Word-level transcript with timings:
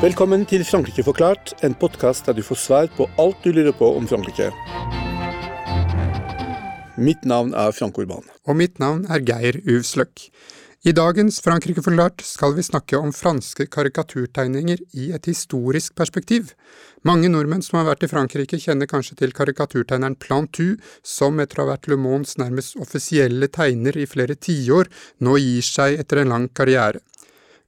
Velkommen 0.00 0.46
til 0.48 0.62
Frankrike 0.64 1.02
forklart, 1.04 1.50
en 1.60 1.74
podkast 1.76 2.24
der 2.24 2.32
du 2.32 2.40
får 2.40 2.56
svar 2.56 2.86
på 2.96 3.04
alt 3.20 3.42
du 3.44 3.50
lurer 3.52 3.74
på 3.76 3.84
om 3.98 4.06
Frankrike. 4.08 4.46
Mitt 6.96 7.26
navn 7.28 7.52
er 7.52 7.74
Frank 7.76 8.00
Urban. 8.00 8.24
Og 8.48 8.56
mitt 8.56 8.80
navn 8.80 9.04
er 9.12 9.20
Geir 9.20 9.60
Uvsløk. 9.68 10.24
I 10.80 10.94
dagens 10.96 11.42
Frankrike 11.44 11.82
forklart 11.84 12.22
skal 12.24 12.54
vi 12.56 12.62
snakke 12.64 12.96
om 12.96 13.10
franske 13.12 13.66
karikaturtegninger 13.68 14.78
i 14.96 15.10
et 15.12 15.26
historisk 15.28 15.92
perspektiv. 15.92 16.54
Mange 17.04 17.28
nordmenn 17.28 17.60
som 17.60 17.76
har 17.76 17.90
vært 17.90 18.06
i 18.06 18.08
Frankrike 18.08 18.56
kjenner 18.62 18.88
kanskje 18.88 19.18
til 19.18 19.34
karikaturtegneren 19.36 20.14
Plantu, 20.16 20.78
som 21.04 21.36
etter 21.44 21.60
å 21.60 21.66
ha 21.66 21.74
vært 21.74 21.84
Le 21.92 21.98
Mons 22.00 22.38
nærmest 22.40 22.78
offisielle 22.80 23.50
tegner 23.52 23.98
i 24.00 24.06
flere 24.08 24.38
tiår, 24.40 24.88
nå 25.20 25.34
gir 25.42 25.66
seg 25.68 25.98
etter 26.00 26.22
en 26.22 26.32
lang 26.32 26.46
karriere. 26.48 27.02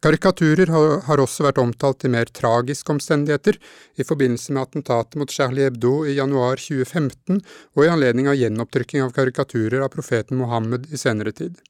Karikaturer 0.01 0.73
har 1.05 1.21
også 1.21 1.45
vært 1.45 1.61
omtalt 1.61 2.07
i 2.09 2.13
mer 2.15 2.33
tragiske 2.33 2.95
omstendigheter, 2.95 3.59
i 4.01 4.07
forbindelse 4.09 4.57
med 4.57 4.63
attentatet 4.63 5.21
mot 5.21 5.37
Charlie 5.37 5.69
Hebdo 5.69 5.99
i 6.09 6.17
januar 6.17 6.57
2015 6.57 7.45
og 7.77 7.85
i 7.85 7.93
anledning 7.93 8.33
av 8.33 8.41
gjenopptrykking 8.41 9.05
av 9.05 9.13
karikaturer 9.21 9.85
av 9.85 9.93
profeten 9.93 10.41
Mohammed 10.41 10.89
i 10.89 11.03
senere 11.05 11.37
tid. 11.37 11.61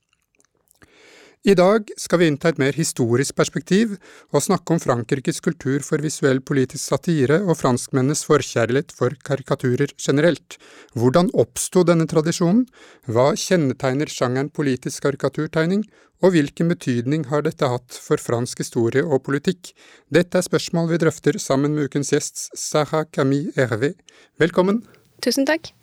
I 1.42 1.56
dag 1.58 1.88
skal 1.98 2.20
vi 2.20 2.26
innta 2.30 2.52
et 2.52 2.58
mer 2.62 2.76
historisk 2.78 3.34
perspektiv 3.34 3.96
og 4.30 4.44
snakke 4.44 4.76
om 4.76 4.78
Frankrikes 4.78 5.40
kultur 5.42 5.82
for 5.82 5.98
visuell 5.98 6.38
politisk 6.38 6.92
satire 6.92 7.40
og 7.42 7.56
franskmennenes 7.58 8.22
forkjærlighet 8.28 8.94
for 8.94 9.16
karikaturer 9.26 9.90
generelt. 9.98 10.54
Hvordan 10.94 11.32
oppsto 11.34 11.82
denne 11.88 12.06
tradisjonen, 12.06 12.62
hva 13.10 13.32
kjennetegner 13.34 14.06
sjangeren 14.06 14.52
politisk 14.54 15.02
karikaturtegning, 15.08 15.82
og 16.22 16.36
hvilken 16.36 16.70
betydning 16.70 17.26
har 17.32 17.42
dette 17.42 17.66
hatt 17.66 17.98
for 17.98 18.22
fransk 18.22 18.62
historie 18.62 19.02
og 19.02 19.24
politikk? 19.26 19.74
Dette 20.14 20.38
er 20.38 20.46
spørsmål 20.46 20.92
vi 20.94 21.02
drøfter 21.02 21.42
sammen 21.42 21.74
med 21.74 21.90
ukens 21.90 22.14
gjest 22.14 22.52
Sarah 22.54 23.02
Camille 23.10 23.50
Hervé. 23.58 23.96
Velkommen! 24.38 24.84
Tusen 25.26 25.50
takk. 25.50 25.74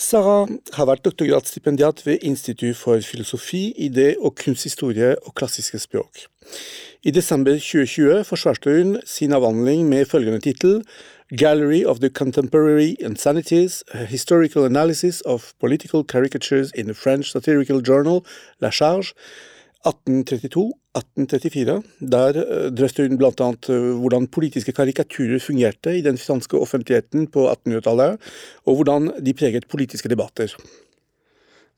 Sara 0.00 0.46
har 0.78 0.86
vært 0.88 1.02
doktorgradsstipendiat 1.04 1.98
ved 2.06 2.22
Institutt 2.24 2.78
for 2.80 3.02
filosofi, 3.04 3.66
idé 3.76 4.14
og 4.16 4.32
kunsthistorie 4.40 5.10
og 5.26 5.34
klassiske 5.36 5.76
språk. 5.82 6.22
I 7.04 7.12
desember 7.12 7.58
2020 7.60 8.24
forsvarte 8.24 8.72
hun 8.78 8.94
sin 9.04 9.36
avhandling 9.36 9.84
med 9.88 10.08
følgende 10.08 10.40
tittel 10.40 10.80
Gallery 11.36 11.84
of 11.84 12.00
the 12.00 12.08
Contemporary 12.08 12.96
Insanities, 12.98 13.84
Historical 14.08 14.64
Analysis 14.64 15.20
of 15.26 15.52
Political 15.60 16.02
Caricatures 16.04 16.72
in 16.74 16.86
the 16.86 16.94
French 16.94 17.32
Satirical 17.32 17.82
Journal, 17.88 18.24
La 18.60 18.70
Charge, 18.70 19.12
1832-1834. 19.88 21.82
Der 22.12 22.32
drøste 22.76 23.06
hun 23.06 23.18
bl.a. 23.20 23.48
Hvordan 24.02 24.28
politiske 24.28 24.72
karikaturer 24.76 25.40
fungerte 25.40 25.90
i 25.96 26.04
den 26.04 26.18
franske 26.20 26.56
offentligheten 26.58 27.26
på 27.32 27.48
1800-tallet, 27.52 28.18
og 28.66 28.74
hvordan 28.76 29.12
de 29.24 29.34
preget 29.34 29.68
politiske 29.70 30.08
debatter. 30.12 30.48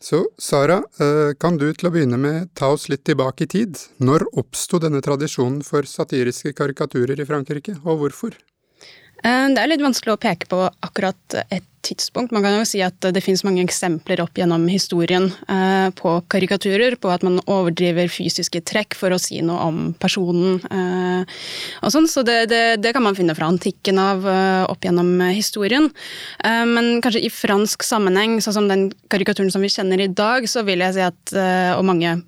Så 0.02 0.24
Sara, 0.38 0.82
eh, 0.98 1.30
kan 1.38 1.56
du 1.60 1.68
til 1.72 1.86
å 1.86 1.92
begynne 1.94 2.18
med 2.18 2.50
ta 2.58 2.72
oss 2.74 2.88
litt 2.90 3.04
tilbake 3.06 3.46
i 3.46 3.50
tid? 3.52 3.78
Når 4.02 4.24
oppsto 4.34 4.80
denne 4.82 4.98
tradisjonen 5.04 5.62
for 5.62 5.86
satiriske 5.86 6.50
karikaturer 6.58 7.20
i 7.22 7.26
Frankrike, 7.28 7.76
og 7.84 8.00
hvorfor? 8.00 8.34
Det 9.22 9.60
er 9.60 9.70
litt 9.70 9.84
vanskelig 9.84 10.16
å 10.16 10.20
peke 10.20 10.48
på 10.50 10.64
akkurat 10.82 11.36
et 11.46 11.66
tidspunkt. 11.82 12.32
Man 12.32 12.44
kan 12.44 12.56
jo 12.56 12.66
si 12.66 12.80
at 12.84 13.02
det 13.14 13.22
finnes 13.24 13.42
mange 13.46 13.62
eksempler 13.64 14.22
opp 14.22 14.38
gjennom 14.38 14.64
historien 14.70 15.28
eh, 15.50 15.88
på 15.98 16.14
karikaturer, 16.32 16.96
på 17.00 17.10
at 17.12 17.24
man 17.26 17.40
overdriver 17.50 18.10
fysiske 18.12 18.62
trekk 18.68 18.96
for 18.98 19.14
å 19.14 19.20
si 19.20 19.40
noe 19.44 19.66
om 19.68 19.80
personen. 20.02 20.60
Eh, 20.62 21.40
og 21.82 21.94
sånn, 21.94 22.08
Så 22.10 22.24
det, 22.26 22.46
det, 22.52 22.62
det, 22.82 22.92
kan 22.94 23.04
man 23.04 23.18
finne 23.18 23.36
fra 23.38 23.50
antikken 23.50 23.98
av 24.02 24.26
eh, 24.28 24.64
opp 24.70 24.86
gjennom 24.86 25.10
historien. 25.32 25.90
Eh, 26.44 26.64
men 26.68 27.00
kanskje 27.04 27.24
i 27.26 27.32
fransk 27.32 27.86
sammenheng, 27.86 28.38
sånn 28.44 28.60
som 28.60 28.70
den 28.70 28.90
karikaturen 29.12 29.52
som 29.54 29.64
vi 29.64 29.72
kjenner 29.72 30.02
i 30.02 30.10
dag, 30.10 30.46
så 30.50 30.64
vil 30.66 30.84
jeg 30.86 30.98
si 30.98 31.04
at, 31.06 31.34
eh, 31.34 31.72
og 31.76 31.86
mange 31.88 32.20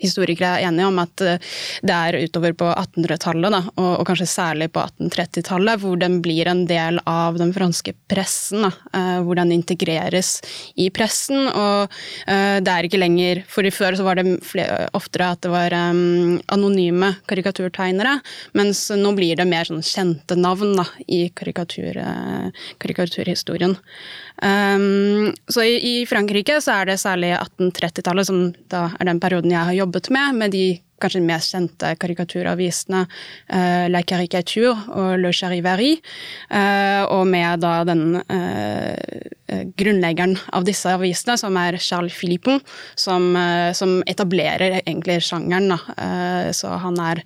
historikere 0.00 0.56
er 0.58 0.68
enige 0.68 0.88
om 0.88 0.98
at 1.02 1.24
eh, 1.24 1.50
det 1.86 1.96
er 1.96 2.18
utover 2.24 2.56
på 2.56 2.68
1800-tallet, 2.72 3.56
og, 3.76 3.90
og, 3.90 4.04
kanskje 4.08 4.28
særlig 4.30 4.70
på 4.74 4.82
1830-tallet, 4.82 5.82
hvor 5.82 6.00
den 6.00 6.20
blir 6.24 6.50
en 6.50 6.64
del 6.70 7.00
av 7.08 7.38
den 7.40 7.52
franske 7.56 7.94
pressen. 8.10 8.64
Da, 8.66 8.72
eh, 8.96 9.20
hvor 9.24 9.38
den 9.38 9.52
integreres 9.54 10.38
i 10.80 10.88
pressen. 10.94 11.46
Og 11.48 11.90
uh, 11.90 12.58
det 12.60 12.72
er 12.72 12.86
ikke 12.86 13.00
lenger 13.00 13.42
For 13.50 13.66
før 13.74 13.96
så 13.98 14.04
var 14.06 14.18
det 14.18 14.38
flere, 14.46 14.88
oftere 14.96 15.30
at 15.34 15.42
det 15.44 15.50
var 15.52 15.74
um, 15.90 16.38
anonyme 16.52 17.12
karikaturtegnere, 17.30 18.16
mens 18.58 18.82
nå 18.96 19.12
blir 19.16 19.38
det 19.38 19.46
mer 19.48 19.68
sånn 19.68 19.84
kjente 19.84 20.36
navn 20.38 20.74
da, 20.78 20.86
i 21.08 21.22
karikatur, 21.36 21.98
karikaturhistorien. 22.82 23.76
Um, 24.40 25.34
så 25.52 25.64
i, 25.66 25.74
i, 25.76 25.94
Frankrike 26.08 26.56
så 26.64 26.78
er 26.80 26.90
det 26.90 27.00
særlig 27.02 27.34
1830-tallet 27.36 28.28
som 28.28 28.38
da 28.72 28.86
er 28.96 29.10
den 29.10 29.20
perioden 29.20 29.52
jeg 29.52 29.68
har 29.68 29.76
jobbet 29.76 29.89
med, 30.10 30.34
med 30.34 30.54
de 30.54 30.64
kanskje 31.00 31.22
mest 31.24 31.54
kjente 31.54 31.94
karikaturavisene 32.00 33.04
uh, 33.06 33.86
La 33.90 34.02
Caricature 34.06 34.74
og 34.92 35.18
Le 35.20 35.32
Charivari, 35.34 35.94
uh, 36.52 37.04
og 37.10 37.26
med 37.30 37.64
da 37.64 37.74
den 37.88 38.20
uh, 38.20 39.64
grunnleggeren 39.80 40.36
av 40.56 40.66
disse 40.68 40.92
avisene, 40.92 41.38
som 41.40 41.56
er 41.58 41.80
Charles 41.82 42.14
Philippon, 42.14 42.60
som, 42.94 43.32
som 43.74 43.96
etablerer 44.06 44.76
egentlig 44.78 45.16
sjangeren. 45.26 45.74
Så 46.54 46.70
han 46.84 47.00
er 47.02 47.24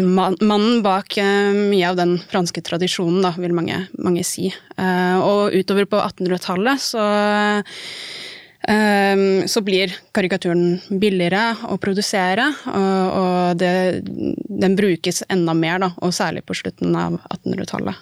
mannen 0.00 0.80
bak 0.82 1.18
mye 1.20 1.90
av 1.90 2.00
den 2.00 2.16
franske 2.32 2.64
tradisjonen, 2.64 3.20
da, 3.26 3.34
vil 3.36 3.52
mange, 3.56 3.82
mange 4.00 4.24
si. 4.24 4.48
og 4.80 5.52
utover 5.52 5.84
på 5.92 6.00
1800-tallet 6.00 6.86
så 6.88 7.04
så 8.64 9.60
blir 9.60 9.92
karikaturen 10.16 10.78
billigere 10.88 11.50
å 11.68 11.76
produsere, 11.76 12.46
og 12.64 13.58
det, 13.60 14.00
den 14.04 14.76
brukes 14.78 15.20
enda 15.28 15.52
mer, 15.58 15.82
da, 15.82 15.90
og 16.00 16.14
særlig 16.16 16.46
på 16.48 16.56
slutten 16.56 16.96
av 16.96 17.18
1800-tallet. 17.28 18.00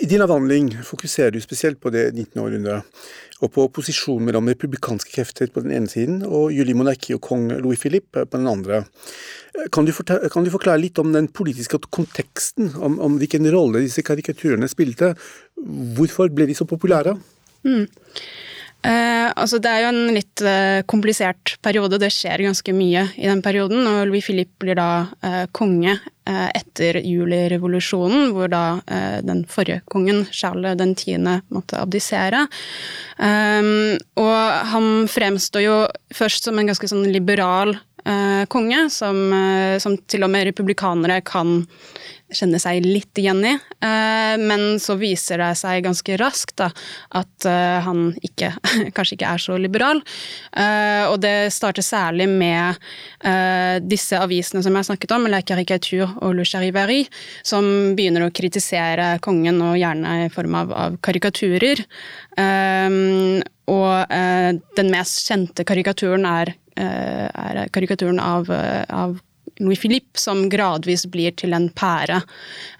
I 0.00 0.06
din 0.06 0.22
avhandling 0.22 0.70
fokuserer 0.84 1.32
du 1.34 1.40
spesielt 1.40 1.80
på 1.80 1.90
det 1.92 2.10
19. 2.12 2.38
århundre, 2.42 2.80
og 3.40 3.52
på 3.54 3.64
posisjonen 3.72 4.28
mellom 4.28 4.48
republikanske 4.52 5.12
krefter 5.14 5.48
på 5.52 5.62
den 5.64 5.72
ene 5.72 5.88
siden 5.90 6.20
og 6.26 6.52
Julie 6.52 6.76
Monarki 6.76 7.14
og 7.16 7.22
kong 7.24 7.48
Louis 7.64 7.80
Philippe 7.80 8.26
på 8.28 8.38
den 8.38 8.50
andre. 8.50 8.82
Kan 9.72 9.88
du, 9.88 9.92
kan 9.96 10.44
du, 10.44 10.52
forklare 10.52 10.82
litt 10.82 11.00
om 11.00 11.14
den 11.14 11.30
politiske 11.32 11.80
konteksten, 11.88 12.74
om, 12.76 13.00
om 13.00 13.16
hvilken 13.20 13.48
rolle 13.52 13.82
disse 13.86 14.04
karikaturene 14.06 14.68
spilte? 14.70 15.14
Hvorfor 15.96 16.30
ble 16.32 16.50
de 16.50 16.58
så 16.58 16.68
populære? 16.68 17.16
Mm. 17.66 17.86
Eh, 18.80 19.28
altså 19.36 19.58
det 19.60 19.68
er 19.68 19.82
jo 19.82 19.88
en 19.90 20.14
litt 20.16 20.40
eh, 20.40 20.80
komplisert 20.88 21.58
periode, 21.60 21.98
det 22.00 22.08
skjer 22.14 22.46
ganske 22.46 22.72
mye 22.72 23.02
i 23.20 23.26
den 23.28 23.42
perioden. 23.44 23.84
og 23.84 24.08
Louis 24.08 24.24
Philippe 24.24 24.64
blir 24.64 24.78
da 24.78 25.04
eh, 25.20 25.44
konge 25.52 25.98
eh, 25.98 26.48
etter 26.56 27.02
julirevolusjonen, 27.04 28.30
hvor 28.32 28.48
da 28.48 28.64
eh, 28.88 29.18
den 29.26 29.44
forrige 29.52 29.82
kongen, 29.92 30.24
Charles 30.32 30.78
den 30.80 30.94
tiende, 30.96 31.42
måtte 31.52 31.82
abdisere. 31.82 32.46
Eh, 33.20 33.70
og 34.16 34.40
han 34.72 34.90
fremstår 35.12 35.66
jo 35.66 35.78
først 36.16 36.48
som 36.48 36.56
en 36.56 36.72
ganske 36.72 36.88
sånn 36.88 37.08
liberal 37.12 37.76
konge, 38.48 38.86
som, 38.88 39.18
som 39.76 39.92
til 40.08 40.24
og 40.24 40.30
med 40.32 40.46
republikanere 40.48 41.18
kan 41.20 41.58
kjenne 42.34 42.60
seg 42.62 42.84
litt 42.84 43.18
igjen 43.20 43.42
i. 43.46 43.52
Eh, 43.54 44.34
men 44.40 44.78
så 44.82 44.96
viser 45.00 45.40
det 45.42 45.52
seg 45.58 45.84
ganske 45.86 46.16
raskt 46.20 46.56
da, 46.60 46.70
at 47.18 47.46
eh, 47.48 47.78
han 47.84 48.10
ikke, 48.26 48.52
kanskje 48.96 49.16
ikke 49.16 49.32
er 49.34 49.42
så 49.42 49.58
liberal. 49.60 50.02
Eh, 50.52 51.04
og 51.10 51.18
det 51.24 51.52
starter 51.54 51.84
særlig 51.86 52.28
med 52.30 52.78
disse 53.90 54.16
avisene 54.16 54.62
som 54.64 54.74
jeg 54.76 54.86
snakket 54.88 55.12
om, 55.12 55.26
La 55.28 55.42
Caricature 55.44 56.06
og 56.24 56.34
Le 56.38 56.44
Charivari, 56.48 57.02
som 57.46 57.64
begynner 57.96 58.24
å 58.24 58.32
kritisere 58.34 59.12
kongen, 59.24 59.60
og 59.64 59.76
gjerne 59.76 60.14
i 60.24 60.30
form 60.32 60.56
av, 60.56 60.72
av 60.72 60.96
karikaturer. 61.04 61.82
Og 63.70 64.14
den 64.78 64.92
mest 64.94 65.28
kjente 65.28 65.66
karikaturen 65.68 66.24
er, 66.30 66.54
er 66.80 67.60
karikaturen 67.74 68.22
av, 68.24 68.48
av 68.48 69.18
Louis 69.60 69.78
Philippe, 69.80 70.18
som 70.18 70.46
gradvis 70.50 71.04
blir 71.12 71.34
til 71.36 71.54
en 71.56 71.68
pære. 71.76 72.20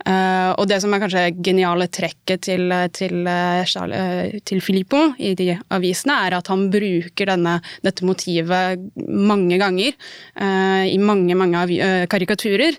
Uh, 0.06 0.56
og 0.56 0.64
det 0.70 0.80
som 0.82 0.94
er 0.94 1.02
kanskje 1.02 1.24
geniale 1.44 1.86
trekket 1.92 2.46
til, 2.48 2.72
til, 2.96 3.28
uh, 3.28 4.38
til 4.48 4.62
Filippo 4.64 5.02
i 5.20 5.34
de 5.38 5.52
avisene, 5.76 6.16
er 6.26 6.38
at 6.38 6.50
han 6.52 6.68
bruker 6.72 7.28
denne, 7.28 7.58
dette 7.84 8.06
motivet 8.06 8.80
mange 9.10 9.58
ganger 9.60 9.92
i 10.40 10.96
mange, 10.98 11.34
mange 11.36 12.06
karikaturer. 12.10 12.76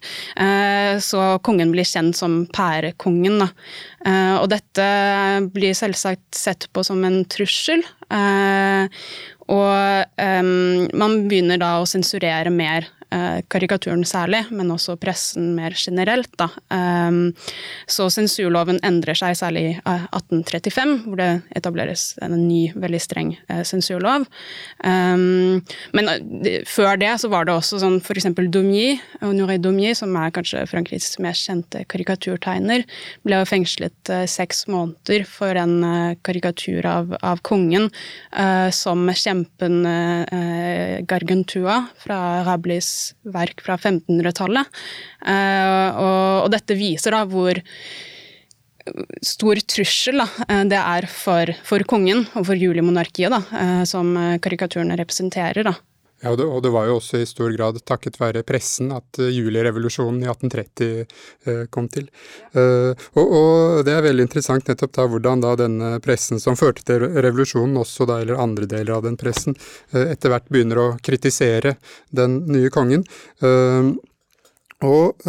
så 1.04 1.21
kongen 1.45 1.71
blir 1.74 1.88
kjent 1.88 2.18
som 2.18 2.45
pærekongen. 2.54 3.42
Da. 3.42 3.50
og 4.42 4.47
dette 4.51 4.86
blir 5.54 5.75
selvsagt 5.77 6.38
sett 6.38 6.68
på 6.74 6.83
som 6.86 7.04
en 7.07 7.21
trussel. 7.31 7.83
og 9.47 10.18
man 11.04 11.19
begynner 11.27 11.62
da 11.62 11.74
å 11.81 11.89
sensurere 11.89 12.54
mer 12.54 12.89
Eh, 12.92 13.00
karikaturen 13.52 14.04
særlig, 14.08 14.46
men 14.56 14.72
også 14.72 14.96
pressen 15.00 15.52
mer 15.58 15.75
generelt. 15.75 16.31
Da. 16.40 16.48
Ehm, 16.74 17.34
så 17.90 18.08
sensurloven 18.13 18.80
endrer 18.88 19.18
seg 19.18 19.36
særlig 19.40 19.63
i 19.72 19.74
1835, 19.84 20.94
hvor 21.06 21.19
det 21.19 21.30
etableres 21.58 22.12
en 22.24 22.38
ny, 22.48 22.72
veldig 22.75 23.02
streng 23.04 23.34
eh, 23.50 23.63
sensurlov. 23.68 24.28
Ehm, 24.88 25.62
men 25.98 26.12
eh, 26.12 26.62
før 26.68 27.00
det 27.02 27.13
så 27.22 27.31
var 27.31 27.48
det 27.48 27.56
også 27.58 27.81
sånn 27.84 28.00
f.eks. 28.02 28.30
Daumier, 28.52 29.02
Honoré 29.22 29.57
Daumier, 29.62 29.96
som 29.98 30.16
er 30.19 30.34
kanskje 30.36 30.66
Frankrikes 30.72 31.18
mest 31.24 31.50
kjente 31.50 31.84
karikaturtegner, 31.92 32.86
ble 33.28 33.42
fengslet 33.50 34.14
seks 34.30 34.66
måneder 34.72 35.25
for 35.28 35.57
en 35.57 36.16
karikatur 36.25 36.86
av, 36.88 37.14
av 37.25 37.42
kongen 37.46 37.90
som 38.75 39.10
kjempen 39.18 39.81
Gargantua 41.10 41.78
fra 42.02 42.19
Rablis 42.48 43.00
verk 43.33 43.62
fra 43.65 43.77
1500-tallet. 43.80 44.81
Eh, 45.27 46.00
og, 46.01 46.50
dette 46.53 46.77
viser 46.80 47.15
da 47.15 47.25
hvor 47.30 47.62
stor 49.21 49.62
trussel 49.69 50.24
da, 50.24 50.27
eh, 50.48 50.63
det 50.71 50.80
er 50.80 51.07
for, 51.12 51.53
for 51.68 51.86
kongen 51.89 52.25
og 52.33 52.48
for 52.50 52.57
julemonarkiet, 52.57 53.33
da, 53.33 53.42
eh, 53.62 53.83
som 53.89 54.13
karikaturene 54.42 55.00
representerer. 55.00 55.63
da. 55.71 55.77
Ja, 56.21 56.31
og 56.31 56.38
det, 56.38 56.45
og 56.45 56.62
det, 56.62 56.69
var 56.73 56.85
jo 56.85 57.00
også 57.00 57.21
i 57.21 57.27
stor 57.29 57.50
grad 57.56 57.79
takket 57.88 58.19
være 58.21 58.44
pressen 58.45 58.91
at 58.94 59.19
uh, 59.21 59.29
julirevolusjonen 59.33 60.21
i 60.21 60.29
1830 60.29 61.06
uh, 61.47 61.63
kom 61.73 61.89
til. 61.89 62.12
Uh, 62.53 62.94
og, 63.18 63.25
og, 63.25 63.81
det 63.88 63.95
er 63.95 64.06
veldig 64.06 64.27
interessant 64.27 64.69
nettopp 64.69 64.94
da 65.00 65.07
hvordan 65.09 65.41
da 65.41 65.56
denne 65.63 65.95
pressen 66.06 66.41
som 66.41 66.59
førte 66.59 66.85
til 66.85 67.07
revolusjonen, 67.25 67.79
også 67.81 68.06
da, 68.09 68.19
eller 68.21 68.41
andre 68.41 68.69
deler 68.69 69.00
av 69.00 69.07
den 69.07 69.18
pressen, 69.18 69.57
etter 69.91 70.31
hvert 70.31 70.50
begynner 70.51 70.79
å 70.79 70.88
kritisere 71.01 71.75
den 72.13 72.41
nye 72.51 72.69
kongen. 72.73 73.06
Og 74.88 75.22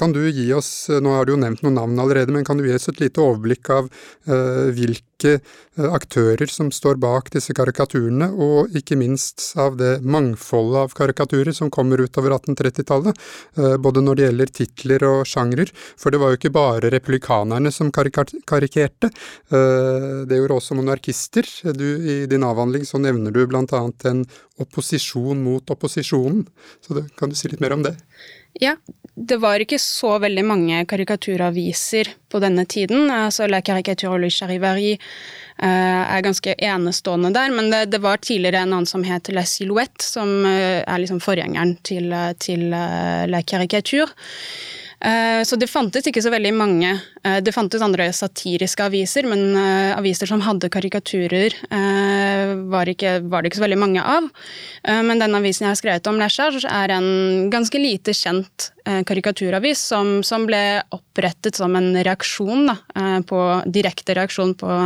kan 0.00 0.12
du 0.14 0.22
gi 0.24 0.46
oss, 0.56 0.88
nå 0.88 1.12
har 1.12 1.26
du 1.26 1.34
jo 1.34 1.40
nevnt 1.40 1.60
noen 1.64 1.76
navn 1.76 1.98
allerede, 2.00 2.32
men 2.32 2.46
kan 2.48 2.56
du 2.56 2.64
gi 2.64 2.72
oss 2.72 2.88
et 2.88 3.02
lite 3.02 3.20
overblikk 3.20 3.68
av 3.74 3.90
hvilke 4.24 5.16
hvilke 5.16 5.40
eh, 5.76 5.92
aktører 5.92 6.46
som 6.46 6.70
står 6.70 6.96
bak 6.96 7.30
disse 7.32 7.52
karikaturene, 7.54 8.30
og 8.32 8.74
ikke 8.76 8.96
minst 8.96 9.54
av 9.56 9.76
det 9.76 10.02
mangfoldet 10.02 10.78
av 10.78 10.94
karikaturer 10.94 11.52
som 11.52 11.70
kommer 11.70 11.98
utover 11.98 12.30
1830-tallet, 12.36 13.16
eh, 13.56 13.76
både 13.76 14.00
når 14.02 14.16
det 14.16 14.26
gjelder 14.26 14.46
titler 14.52 15.04
og 15.04 15.26
sjangrer, 15.26 15.70
for 15.96 16.10
det 16.10 16.20
var 16.20 16.30
jo 16.30 16.40
ikke 16.40 16.52
bare 16.52 16.90
republikanerne 16.90 17.72
som 17.72 17.90
karikerte, 17.92 19.10
eh, 19.50 20.24
det 20.26 20.36
gjorde 20.36 20.60
også 20.60 20.76
monarkister. 20.76 21.46
Du, 21.76 21.86
I 22.06 22.26
din 22.26 22.44
avhandling 22.44 22.84
så 22.84 22.98
nevner 22.98 23.32
du 23.32 23.46
blant 23.46 23.72
annet 23.72 24.04
en 24.06 24.24
opposisjon 24.60 25.42
mot 25.42 25.70
opposisjonen, 25.70 26.46
så 26.84 26.96
det, 26.96 27.08
kan 27.16 27.30
du 27.30 27.36
si 27.36 27.48
litt 27.48 27.60
mer 27.60 27.76
om 27.76 27.84
det? 27.84 27.96
Ja, 28.60 28.76
det 29.16 29.36
var 29.40 29.60
ikke 29.60 29.78
så 29.80 30.16
veldig 30.20 30.44
mange 30.44 30.82
karikaturaviser 30.88 32.10
på 32.28 32.40
denne 32.40 32.66
tiden. 32.68 33.10
altså 33.10 33.46
La 33.48 33.62
Caricature 33.64 34.18
Le 34.20 34.30
Charivari 34.30 34.94
uh, 34.96 35.64
er 35.64 36.24
ganske 36.24 36.54
enestående 36.58 37.32
der, 37.32 37.52
men 37.52 37.70
det, 37.72 37.86
det, 37.92 38.02
var 38.04 38.20
tidligere 38.20 38.64
en 38.64 38.72
annen 38.72 38.88
som 38.88 39.04
het 39.08 39.32
La 39.32 39.44
Silhouette, 39.44 40.04
som 40.04 40.28
uh, 40.44 40.82
er 40.84 41.00
liksom 41.00 41.20
forgjengeren 41.24 41.76
til, 41.82 42.12
til 42.38 42.68
uh, 42.72 43.24
La 43.28 43.40
Caricature. 43.42 44.12
Eh, 45.06 45.42
så 45.46 45.56
det 45.56 45.68
fantes 45.70 46.06
ikke 46.08 46.22
så 46.24 46.32
veldig 46.34 46.52
mange. 46.56 46.90
Eh, 47.22 47.38
det 47.44 47.54
fantes 47.54 47.82
andre 47.84 48.08
satiriske 48.16 48.88
aviser, 48.88 49.28
men 49.30 49.54
eh, 49.54 49.92
aviser 49.94 50.30
som 50.30 50.42
hadde 50.42 50.70
karikaturer, 50.72 51.54
var, 52.66 52.88
ikke, 52.88 53.20
var 53.30 53.42
det 53.42 53.50
ikke 53.50 53.58
så 53.58 53.64
veldig 53.64 53.78
mange 53.78 54.02
av. 54.02 54.26
Men 54.86 55.20
den 55.20 55.34
avisen 55.36 55.66
jeg 55.66 55.72
har 55.72 55.78
skrevet 55.78 56.08
om, 56.10 56.18
Lecharge, 56.20 56.62
er 56.68 56.92
en 56.94 57.48
ganske 57.52 57.78
lite 57.78 58.14
kjent 58.16 58.70
karikaturavis 59.06 59.80
som, 59.92 60.20
som 60.26 60.46
ble 60.48 60.80
opprettet 60.94 61.58
som 61.58 61.74
en 61.78 61.90
reaksjon, 62.06 62.70
da, 62.70 62.76
på, 63.26 63.42
direkte 63.72 64.16
reaksjon 64.18 64.54
på 64.58 64.78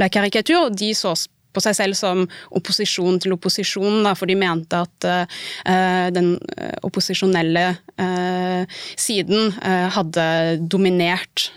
La 0.00 0.10
Caricature. 0.12 0.70
De 0.76 0.92
så 0.96 1.14
på 1.54 1.62
seg 1.62 1.76
selv 1.78 1.98
som 1.98 2.24
opposisjon 2.58 3.20
til 3.22 3.34
opposisjon, 3.36 4.02
da, 4.06 4.14
for 4.18 4.30
de 4.30 4.36
mente 4.38 4.80
at 4.84 5.08
uh, 5.08 6.08
den 6.14 6.34
eh, 6.56 6.74
opposisjonelle 6.86 7.64
uh, 8.00 8.80
siden 9.00 9.52
uh, 9.58 9.88
hadde 9.94 10.26
dominert 10.60 11.48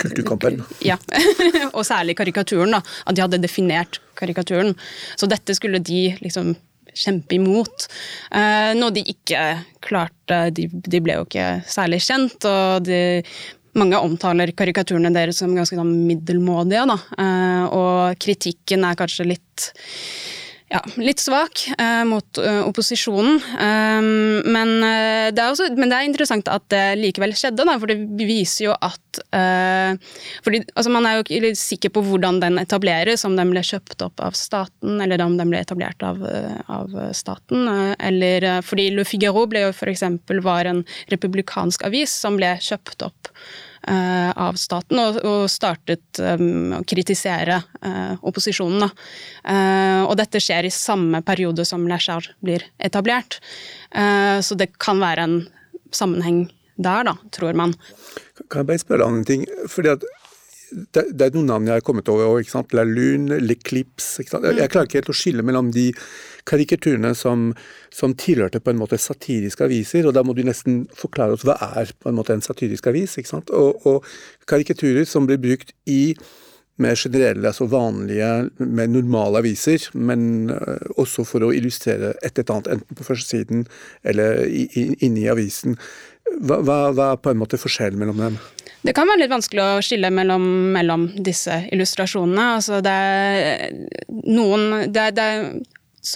Kulturkampen. 0.00 0.60
Ja, 0.84 0.96
og 1.76 1.82
særlig 1.86 2.16
karikaturen. 2.18 2.74
da, 2.74 2.80
At 3.08 3.16
de 3.16 3.22
hadde 3.24 3.42
definert 3.42 4.00
karikaturen. 4.18 4.72
Så 5.18 5.28
dette 5.30 5.56
skulle 5.56 5.80
de 5.84 6.06
liksom 6.22 6.54
kjempe 6.94 7.36
imot. 7.36 7.86
noe 8.78 8.94
de 8.94 9.02
ikke 9.10 9.40
klarte. 9.82 10.38
De, 10.54 10.68
de, 10.70 11.00
ble 11.02 11.18
jo 11.18 11.26
ikke 11.26 11.48
særlig 11.68 12.00
kjent, 12.06 12.46
og 12.46 12.86
de 12.86 13.00
mange 13.78 13.98
omtaler 13.98 14.52
karikaturene 14.56 15.12
deres 15.14 15.40
som 15.42 15.54
ganske 15.56 15.84
middelmådige, 15.84 16.86
da. 16.90 16.98
Eh, 17.18 17.64
og 17.74 18.22
kritikken 18.22 18.86
er 18.86 18.98
kanskje 18.98 19.28
litt 19.34 19.70
ja, 20.72 20.80
litt 20.96 21.20
svak 21.20 21.60
eh, 21.76 22.02
mot 22.08 22.38
ø, 22.40 22.52
opposisjonen. 22.64 23.36
Um, 23.60 24.06
men, 24.48 24.70
uh, 24.80 25.28
det 25.34 25.44
også, 25.44 25.68
men, 25.76 25.90
det 25.92 25.98
er 25.98 26.08
interessant 26.08 26.48
at 26.50 26.64
det 26.72 26.82
likevel 26.98 27.34
skjedde, 27.36 27.66
da, 27.68 27.76
for 27.80 27.90
det 27.90 28.26
viser 28.26 28.70
jo 28.70 28.74
at 28.74 29.20
uh, 29.36 29.92
fordi, 30.44 30.62
altså 30.72 30.94
Man 30.94 31.06
er 31.08 31.18
jo 31.18 31.26
ikke 31.26 31.52
sikker 31.58 31.92
på 31.94 32.04
hvordan 32.08 32.40
den 32.42 32.58
etableres, 32.62 33.26
om 33.28 33.36
den 33.38 33.52
ble 33.52 33.62
kjøpt 33.66 34.06
opp 34.06 34.24
av 34.24 34.38
staten, 34.38 34.96
eller 35.04 35.22
om 35.24 35.36
den 35.38 35.52
ble 35.52 35.60
etablert 35.62 36.02
av, 36.06 36.24
av 36.72 36.96
staten. 37.16 37.68
eller 37.98 38.48
fordi 38.64 38.88
Le 38.94 39.04
Figaro 39.06 39.44
ble 39.50 39.66
jo 39.66 39.76
for 39.76 39.92
eksempel, 39.92 40.40
var 40.44 40.70
en 40.70 40.82
republikansk 41.12 41.84
avis 41.86 42.14
som 42.24 42.40
ble 42.40 42.56
kjøpt 42.64 43.04
opp 43.06 43.32
Eh, 43.34 43.73
av 43.84 44.56
staten, 44.56 45.00
og, 45.00 45.44
startet 45.52 46.20
um, 46.20 46.72
å 46.78 46.82
kritisere 46.88 47.58
uh, 47.84 48.14
opposisjonen. 48.24 48.88
Og 50.08 50.14
dette 50.16 50.40
skjer 50.40 50.68
i 50.68 50.72
samme 50.72 51.20
periode 51.26 51.66
som 51.68 51.84
Lashar 51.88 52.30
blir 52.44 52.64
etablert. 52.82 53.36
Så 54.40 54.56
det 54.58 54.70
kan 54.80 55.02
være 55.02 55.26
en 55.26 55.36
sammenheng 55.94 56.46
der, 56.76 57.04
da, 57.06 57.14
tror 57.34 57.54
man. 57.58 57.74
Kan 58.48 58.62
jeg 58.62 58.70
bare 58.70 58.82
spørre 58.82 59.06
om 59.06 59.20
en 59.20 59.26
ting? 59.28 59.44
Fordi 59.70 59.92
at 59.94 60.06
det, 60.74 61.04
det, 61.14 61.26
er 61.26 61.36
noen 61.36 61.50
navn 61.52 61.68
jeg 61.68 61.78
har 61.78 61.86
kommet 61.86 62.08
over. 62.10 62.40
ikke 62.40 62.54
sant? 62.54 62.74
La 62.76 62.84
Lune, 62.88 63.38
L'Eclipse. 63.42 64.24
Jeg, 64.24 64.54
jeg 64.58 64.72
klarer 64.72 64.88
ikke 64.88 65.00
helt 65.00 65.12
å 65.12 65.16
skille 65.16 65.46
mellom 65.46 65.70
de 65.74 65.88
karikaturene 66.48 67.14
som, 67.16 67.50
som, 67.94 68.14
tilhørte 68.18 68.60
på 68.60 68.74
en 68.74 68.80
måte 68.80 69.00
satiriske 69.00 69.64
aviser, 69.64 70.08
og 70.08 70.16
da 70.16 70.24
må 70.26 70.36
du 70.36 70.42
nesten 70.46 70.84
forklare 70.96 71.36
oss 71.36 71.46
hva 71.46 71.56
er 71.80 71.94
på 71.96 72.10
en 72.10 72.18
måte 72.18 72.36
en 72.36 72.44
satirisk 72.44 72.90
avis. 72.90 73.18
ikke 73.20 73.32
sant? 73.36 73.52
Og, 73.54 73.86
og 73.88 74.48
karikaturer 74.50 75.06
som 75.08 75.28
blir 75.30 75.40
brukt 75.42 75.72
i 75.90 76.16
mer 76.82 76.96
generelle, 76.98 77.46
altså 77.46 77.68
vanlige, 77.70 78.28
mer 78.58 78.88
normale 78.90 79.38
aviser, 79.38 79.84
men 79.94 80.50
uh, 80.50 80.80
også 80.98 81.22
for 81.28 81.46
å 81.46 81.52
illustrere 81.54 82.14
et 82.18 82.34
eller 82.34 82.56
annet, 82.56 82.72
enten 82.74 82.98
på 82.98 83.06
førstesiden 83.06 83.62
eller 84.02 84.42
inni 85.06 85.28
avisen. 85.30 85.78
Hva, 86.40 86.60
hva, 86.64 87.10
er 87.12 87.20
på 87.22 87.32
en 87.32 87.40
måte 87.40 87.60
forskjellen 87.60 88.00
mellom 88.00 88.22
dem? 88.22 88.38
Det 88.84 88.92
kan 88.96 89.08
være 89.08 89.22
litt 89.22 89.32
vanskelig 89.32 89.62
å 89.62 89.84
skille 89.84 90.10
mellom, 90.12 90.44
mellom 90.74 91.06
disse 91.24 91.62
illustrasjonene. 91.72 92.48
Altså 92.58 92.82
det 92.84 92.92
er 92.92 93.78
noen 94.28 94.90
det, 94.92 95.06
det, 95.16 95.28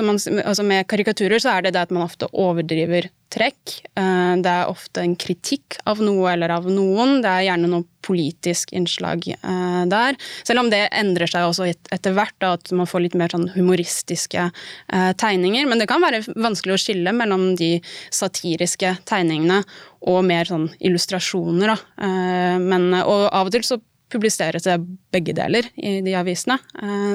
man, 0.04 0.18
altså 0.44 0.64
Med 0.66 0.86
karikaturer 0.88 1.40
så 1.42 1.56
er 1.56 1.66
det 1.66 1.74
det 1.76 1.86
at 1.86 1.94
man 1.94 2.04
ofte 2.04 2.28
overdriver 2.32 3.08
trekk. 3.32 3.74
Eh, 3.98 4.34
det 4.42 4.50
er 4.50 4.70
ofte 4.70 5.02
en 5.04 5.14
kritikk 5.20 5.78
av 5.88 6.00
noe 6.04 6.30
eller 6.32 6.52
av 6.54 6.68
noen. 6.70 7.18
Det 7.24 7.30
er 7.30 7.46
gjerne 7.48 7.70
noe 7.72 7.86
politisk 8.04 8.72
innslag 8.76 9.26
eh, 9.34 9.82
der. 9.90 10.16
Selv 10.48 10.62
om 10.62 10.70
det 10.72 10.86
endrer 10.96 11.30
seg 11.30 11.48
også 11.48 11.68
etter 11.68 12.16
hvert, 12.16 12.36
at 12.44 12.72
man 12.76 12.88
får 12.88 13.04
litt 13.04 13.18
mer 13.20 13.32
sånn 13.32 13.50
humoristiske 13.56 14.48
eh, 14.48 15.10
tegninger. 15.20 15.68
Men 15.68 15.82
det 15.82 15.88
kan 15.90 16.04
være 16.04 16.24
vanskelig 16.36 16.76
å 16.76 16.80
skille 16.84 17.14
mellom 17.16 17.50
de 17.60 17.76
satiriske 18.14 18.96
tegningene 19.08 19.62
og 20.08 20.22
mer 20.24 20.48
sånn 20.48 20.68
illustrasjoner. 20.78 21.74
Men, 21.98 22.92
og 23.00 23.24
av 23.34 23.48
og 23.48 23.52
til 23.52 23.64
så 23.66 23.80
publiseres 24.12 24.66
det 24.66 24.76
begge 25.12 25.34
deler 25.36 25.68
i 25.76 25.98
de 26.04 26.14
avisene. 26.18 26.58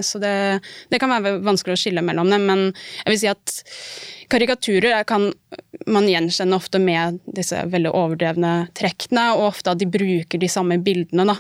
Så 0.06 0.22
det, 0.22 0.34
det, 0.92 1.00
kan 1.02 1.12
være 1.12 1.40
vanskelig 1.44 1.76
å 1.76 1.82
skille 1.82 2.04
mellom 2.06 2.30
dem, 2.32 2.46
men 2.50 2.64
jeg 3.04 3.14
vil 3.14 3.20
si 3.22 3.32
at 3.32 3.56
karikaturer 4.34 5.04
kan 5.10 5.30
man 5.90 6.08
gjenkjenne 6.10 6.58
ofte 6.58 6.82
med 6.82 7.20
disse 7.26 7.60
veldig 7.70 7.92
overdrevne 7.92 8.54
trekkene, 8.78 9.30
og 9.36 9.50
ofte 9.52 9.74
at 9.74 9.82
de 9.82 9.90
bruker 9.90 10.42
de 10.42 10.50
samme 10.52 10.80
bildene. 10.84 11.36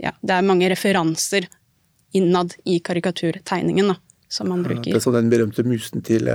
Ja, 0.00 0.14
det 0.20 0.36
er 0.36 0.48
mange 0.48 0.70
referanser 0.72 1.48
innad 2.14 2.54
i 2.64 2.78
karikaturtegningen. 2.84 3.94
da 3.94 4.13
som 4.34 4.50
man 4.50 4.64
bruker. 4.66 4.90
Det 4.90 4.98
er 4.98 5.04
sånn 5.04 5.18
den 5.20 5.30
berømte 5.32 5.66
musen 5.66 6.02
til 6.06 6.30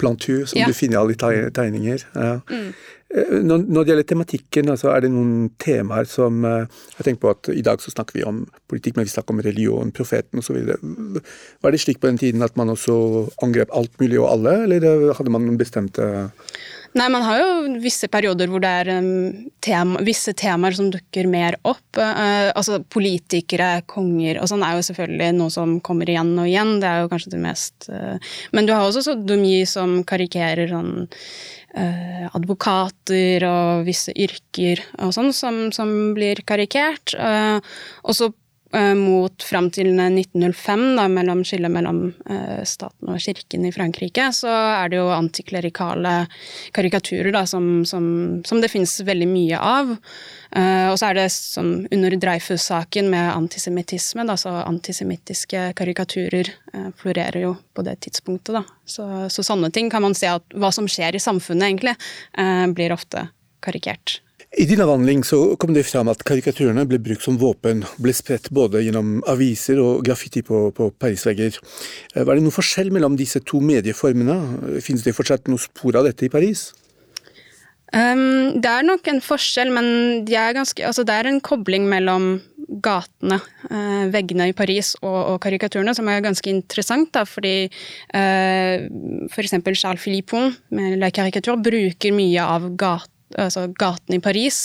Plantur 0.00 0.44
som 0.50 0.60
ja. 0.60 0.68
du 0.68 0.76
finner 0.76 1.00
i 1.00 1.02
alle 1.02 1.48
tegninger. 1.54 2.04
Ja. 2.12 2.36
Mm. 2.50 2.74
Eh, 3.14 3.42
når 3.46 3.84
det 3.84 3.92
gjelder 3.92 4.06
tematikken, 4.10 4.70
altså 4.72 4.90
er 4.90 5.04
det 5.04 5.12
noen 5.14 5.50
temaer 5.62 6.08
som 6.10 6.40
eh, 6.48 6.64
Jeg 6.96 7.06
tenker 7.06 7.22
på 7.22 7.30
at 7.30 7.50
i 7.54 7.62
dag 7.62 7.82
så 7.82 7.92
snakker 7.92 8.18
vi 8.18 8.24
om 8.26 8.42
politikk, 8.70 8.96
men 8.96 9.06
vi 9.06 9.12
snakker 9.12 9.36
om 9.36 9.42
religion, 9.44 9.92
profeten 9.94 10.42
osv. 10.42 10.58
Var 11.62 11.74
det 11.74 11.82
slik 11.82 12.00
på 12.02 12.10
den 12.10 12.18
tiden 12.18 12.42
at 12.42 12.56
man 12.58 12.72
også 12.72 12.96
angrep 13.44 13.70
alt 13.74 13.94
mulig 14.02 14.18
og 14.18 14.30
alle, 14.32 14.56
eller 14.66 15.14
hadde 15.14 15.34
man 15.34 15.46
noen 15.46 15.60
bestemte 15.60 16.08
Nei, 16.94 17.08
man 17.10 17.24
har 17.26 17.40
jo 17.40 17.78
visse 17.82 18.06
perioder 18.06 18.46
hvor 18.50 18.62
det 18.62 18.70
er 18.70 18.90
um, 19.00 19.48
tema, 19.64 19.98
visse 20.06 20.30
temaer 20.38 20.76
som 20.76 20.92
dukker 20.94 21.26
mer 21.26 21.56
opp. 21.66 21.98
Uh, 21.98 22.52
altså 22.54 22.78
politikere, 22.86 23.80
konger 23.90 24.38
og 24.38 24.46
sånn 24.50 24.62
er 24.62 24.76
jo 24.76 24.84
selvfølgelig 24.86 25.34
noe 25.40 25.50
som 25.50 25.80
kommer 25.82 26.10
igjen 26.10 26.30
og 26.38 26.46
igjen. 26.46 26.76
Det 26.82 26.86
er 26.90 27.02
jo 27.02 27.10
kanskje 27.10 27.34
det 27.34 27.42
mest 27.42 27.88
uh, 27.90 28.14
Men 28.54 28.68
du 28.68 28.74
har 28.76 28.86
også 28.86 29.02
sodomi 29.08 29.64
som 29.66 29.96
karikerer 30.06 30.70
sånn 30.70 30.92
uh, 31.02 32.24
advokater 32.30 33.48
og 33.50 33.90
visse 33.90 34.14
yrker 34.14 34.86
og 35.02 35.10
sånn 35.18 35.34
som, 35.34 35.64
som 35.74 35.90
blir 36.14 36.44
karikert. 36.46 37.16
og 37.18 38.14
så 38.14 38.30
mot 38.98 39.42
fram 39.42 39.68
til 39.74 39.92
1905, 39.94 40.84
da, 40.98 41.06
mellom 41.10 41.42
skillet 41.46 41.72
mellom 41.72 42.00
eh, 42.30 42.62
staten 42.66 43.12
og 43.12 43.20
kirken 43.22 43.66
i 43.68 43.72
Frankrike, 43.74 44.28
så 44.34 44.50
er 44.50 44.90
det 44.92 44.98
jo 44.98 45.10
antiklerikale 45.14 46.14
karikaturer 46.74 47.30
da, 47.34 47.44
som, 47.46 47.84
som, 47.88 48.06
som 48.46 48.62
det 48.62 48.72
finnes 48.72 48.96
veldig 49.06 49.28
mye 49.30 49.60
av. 49.60 49.94
Og 50.54 50.94
så 51.00 51.08
er 51.08 51.16
det 51.18 51.24
som 51.34 51.70
under 51.90 52.14
Dreyfus-saken 52.22 53.08
med 53.10 53.32
antisemittisme, 53.32 54.22
da, 54.28 54.36
så 54.38 54.52
antisemittiske 54.62 55.64
karikaturer 55.74 56.52
florerer 57.00 57.40
jo 57.42 57.56
på 57.74 57.82
det 57.82 57.96
tidspunktet. 58.06 58.60
Da. 58.60 58.62
Så, 58.86 59.08
så, 59.34 59.42
sånne 59.42 59.72
ting 59.74 59.90
kan 59.90 60.04
man 60.06 60.14
se 60.14 60.30
at 60.30 60.54
hva 60.54 60.70
som 60.74 60.86
skjer 60.86 61.18
i 61.18 61.22
samfunnet, 61.22 61.72
egentlig, 61.72 61.96
blir 62.78 62.94
ofte 62.94 63.26
karikert. 63.66 64.20
I 64.54 64.66
din 64.70 64.80
avhandling 64.80 65.24
så 65.26 65.56
kom 65.58 65.72
det 65.74 65.82
fram 65.88 66.08
at 66.12 66.20
karikaturene 66.26 66.84
ble 66.86 67.00
brukt 67.02 67.24
som 67.26 67.38
våpen, 67.40 67.82
ble 67.98 68.12
spredt 68.14 68.52
både 68.54 68.84
gjennom 68.84 69.16
aviser 69.30 69.80
og 69.82 70.04
graffiti 70.06 70.44
på, 70.46 70.68
på 70.76 70.92
Paris-vegger. 71.00 71.58
Eh, 72.14 72.22
var 72.22 72.36
det 72.36 72.44
noen 72.44 72.54
forskjell 72.54 72.92
mellom 72.94 73.16
disse 73.18 73.42
to 73.42 73.58
medieformene? 73.64 74.78
Finnes 74.84 75.02
det 75.06 75.16
fortsatt 75.16 75.50
noe 75.50 75.62
spor 75.62 75.98
av 75.98 76.06
dette 76.06 76.28
i 76.28 76.30
Paris? 76.30 76.68
Um, 77.94 78.60
det 78.62 78.70
er 78.70 78.86
nok 78.86 79.08
en 79.10 79.22
forskjell, 79.22 79.72
men 79.74 79.88
de 80.26 80.36
er 80.38 80.54
ganske, 80.54 80.82
altså 80.86 81.02
det 81.06 81.14
er 81.14 81.30
en 81.30 81.40
kobling 81.42 81.88
mellom 81.90 82.36
gatene, 82.82 83.40
uh, 83.70 84.04
veggene 84.10 84.48
i 84.50 84.54
Paris 84.56 84.92
og, 85.02 85.18
og, 85.18 85.40
karikaturene, 85.42 85.94
som 85.98 86.08
er 86.10 86.22
ganske 86.24 86.50
interessant. 86.50 87.10
Da, 87.14 87.24
fordi 87.26 87.66
uh, 87.66 88.86
f.eks. 89.30 89.58
Charles 89.74 90.02
Philippon 90.02 90.54
med 90.74 91.00
La 91.02 91.10
Caricature 91.14 91.58
bruker 91.58 92.14
mye 92.14 92.46
av 92.54 92.70
gatene 92.78 93.13
altså 93.40 93.66
gatene 93.78 94.18
i 94.18 94.22
Paris 94.22 94.58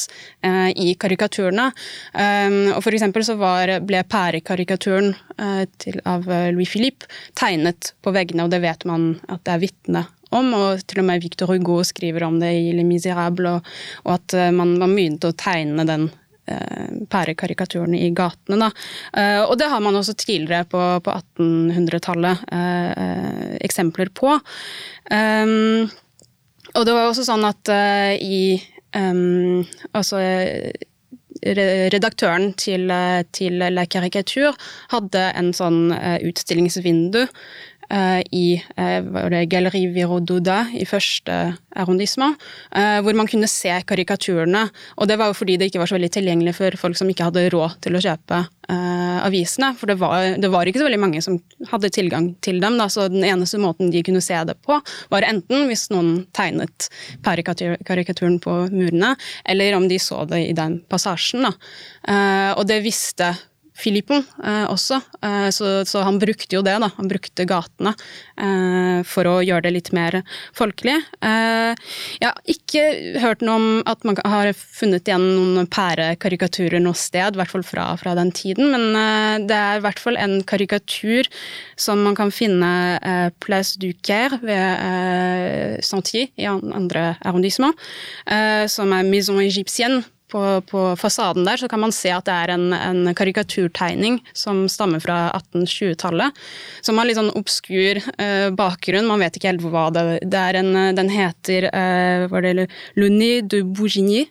eh, 0.45 0.69
i 0.75 0.93
karikaturene. 0.99 1.69
Um, 2.13 2.59
og 2.75 2.83
for 2.85 2.95
eksempel 2.95 3.25
så 3.25 3.35
var, 3.39 3.71
ble 3.85 4.03
pærekarikaturen 4.09 5.11
eh, 5.39 5.97
av 6.09 6.29
eh, 6.29 6.49
Louis 6.55 6.69
Philippe 6.69 7.09
tegnet 7.39 7.93
på 8.03 8.13
veggene, 8.15 8.45
og 8.45 8.53
det 8.53 8.61
vet 8.63 8.85
man 8.89 9.11
at 9.27 9.43
det 9.45 9.55
er 9.55 9.63
vitne 9.65 10.05
om, 10.35 10.51
og 10.53 10.81
til 10.85 11.01
og 11.01 11.07
med 11.07 11.23
Victor 11.23 11.49
Hugo 11.49 11.81
skriver 11.87 12.27
om 12.27 12.39
det 12.41 12.51
i 12.53 12.73
Le 12.77 12.85
Miserable, 12.85 13.57
og, 13.57 13.69
og 14.05 14.17
at 14.19 14.35
uh, 14.37 14.49
man, 14.53 14.75
man, 14.81 14.93
begynte 14.93 15.31
å 15.31 15.37
tegne 15.37 15.85
den 15.89 16.05
uh, 16.11 16.89
pærekarikaturen 17.09 17.95
i 17.97 18.11
gatene. 18.13 18.59
Da. 18.61 18.69
Uh, 19.15 19.41
og 19.47 19.55
det 19.61 19.71
har 19.71 19.81
man 19.81 19.97
også 19.97 20.13
tidligere 20.19 20.69
på, 20.69 20.83
på 21.05 21.15
1800-tallet 21.39 22.45
eksempler 23.65 24.13
på. 24.13 24.37
Um, 25.09 25.89
og 26.75 26.85
det 26.85 26.93
var 26.95 27.09
også 27.09 27.25
sånn 27.27 27.47
at 27.47 27.71
uh, 27.73 28.13
i 28.15 28.59
um, 28.95 29.65
Altså 29.93 30.21
redaktøren 31.39 32.49
til, 32.59 32.89
eh, 32.91 33.21
til 33.31 33.61
La 33.71 33.85
Caricature 33.87 34.49
hadde 34.91 35.21
en 35.39 35.53
sånn 35.55 35.93
utstillingsvindu 36.27 37.21
i 37.89 38.61
uh, 38.77 39.45
Galleri 39.49 39.87
Virododa 39.93 40.59
i 40.77 40.85
første 40.85 41.35
arrondissement, 41.79 42.37
uh, 42.75 42.99
hvor 43.01 43.17
man 43.17 43.29
kunne 43.29 43.49
se 43.49 43.71
karikaturene. 43.89 44.67
Og 45.01 45.09
det 45.09 45.17
var 45.17 45.31
jo 45.31 45.37
fordi 45.39 45.57
det 45.57 45.69
ikke 45.69 45.81
var 45.81 45.89
så 45.89 45.97
veldig 45.97 46.11
tilgjengelig 46.13 46.53
for 46.59 46.77
folk 46.77 46.99
som 46.99 47.09
ikke 47.09 47.29
hadde 47.29 47.47
råd 47.53 47.79
til 47.85 47.97
å 47.97 48.03
kjøpe 48.03 48.45
avisene. 48.69 49.71
For 49.73 49.89
det 49.89 49.95
var, 49.97 50.35
det 50.37 50.51
var, 50.53 50.69
ikke 50.69 50.77
så 50.77 50.85
veldig 50.85 50.99
mange 51.01 51.23
som 51.25 51.39
hadde 51.71 51.89
tilgang 51.89 52.27
til 52.45 52.59
dem. 52.61 52.77
Da, 52.77 52.85
så 52.93 53.07
den 53.09 53.25
eneste 53.25 53.57
måten 53.57 53.89
de 53.89 54.03
kunne 54.05 54.21
se 54.21 54.37
det 54.45 54.59
på, 54.61 54.77
var 55.09 55.25
enten 55.25 55.65
hvis 55.65 55.87
noen 55.89 56.27
tegnet 56.37 56.85
karikaturen 57.25 58.37
på 58.43 58.59
murene, 58.69 59.15
eller 59.49 59.79
om 59.79 59.89
de 59.89 59.97
så 59.97 60.21
det 60.29 60.43
i 60.51 60.53
den 60.53 60.83
passasjen. 60.85 61.49
Da. 61.49 61.55
og 62.53 62.67
det 62.69 62.83
visste 62.85 63.33
Filippon 63.79 64.23
eh, 64.43 64.65
også, 64.69 64.99
eh, 65.23 65.47
så, 65.55 65.71
så, 65.87 66.03
han 66.03 66.19
brukte 66.19 66.57
jo 66.57 66.63
det, 66.65 66.75
da. 66.83 66.89
Han 66.97 67.09
brukte 67.09 67.45
gatene 67.47 67.93
eh, 68.35 68.99
for 69.07 69.29
å 69.29 69.37
gjøre 69.45 69.67
det 69.67 69.73
litt 69.75 69.91
mer 69.95 70.19
folkelig. 70.57 70.97
Eh, 71.23 71.71
jeg 72.19 72.27
har 72.27 72.53
ikke 72.53 72.83
hørt 73.23 73.45
noe 73.45 73.55
om 73.59 73.69
at 73.89 74.03
man 74.07 74.19
har 74.19 74.51
funnet 74.57 75.07
igjen 75.07 75.25
noen 75.55 75.69
pærekarikaturer 75.71 76.83
noe 76.83 76.97
sted, 76.97 77.35
i 77.35 77.41
hvert 77.41 77.53
fall 77.53 77.65
fra, 77.67 77.87
fra 78.01 78.15
den 78.19 78.33
tiden, 78.35 78.73
men 78.73 78.99
eh, 78.99 79.47
det 79.49 79.59
er 79.59 79.79
i 79.79 79.85
hvert 79.87 80.03
fall 80.03 80.19
en 80.19 80.39
karikatur 80.49 81.29
som 81.79 82.03
man 82.03 82.17
kan 82.19 82.33
finne 82.35 82.71
eh, 82.99 83.27
Place 83.39 83.79
du 83.79 83.91
Caire 84.03 84.41
ved 84.43 85.83
Sentier 85.85 86.29
i 86.39 86.47
andre 86.49 87.13
arrondissement, 87.25 87.77
som 88.71 88.93
er 88.95 89.07
Maison 89.07 89.39
Égyptienne 89.41 90.03
på, 90.31 90.41
på, 90.69 90.83
fasaden 90.99 91.47
der, 91.47 91.59
så 91.61 91.69
kan 91.71 91.81
man 91.83 91.93
se 91.95 92.11
at 92.13 92.27
det 92.29 92.35
er 92.35 92.53
en, 92.55 92.71
en 92.73 93.13
karikaturtegning 93.17 94.19
som 94.37 94.63
stammer 94.71 95.03
fra 95.03 95.19
1820-tallet. 95.37 96.41
Som 96.85 96.99
har 96.99 97.09
litt 97.09 97.19
sånn 97.19 97.33
obskur 97.37 98.01
eh, 98.01 98.49
bakgrunn, 98.55 99.09
man 99.09 99.23
vet 99.23 99.39
ikke 99.39 99.53
helt 99.53 99.65
hva 99.65 99.89
det, 99.95 100.05
det 100.25 100.41
er. 100.41 100.59
En, 100.61 100.73
den 100.97 101.13
heter 101.13 101.69
eh, 101.71 102.27
var 102.31 102.45
det 102.45 102.69
Luni 102.99 103.39
de 103.41 103.63
Bourgigny. 103.65 104.27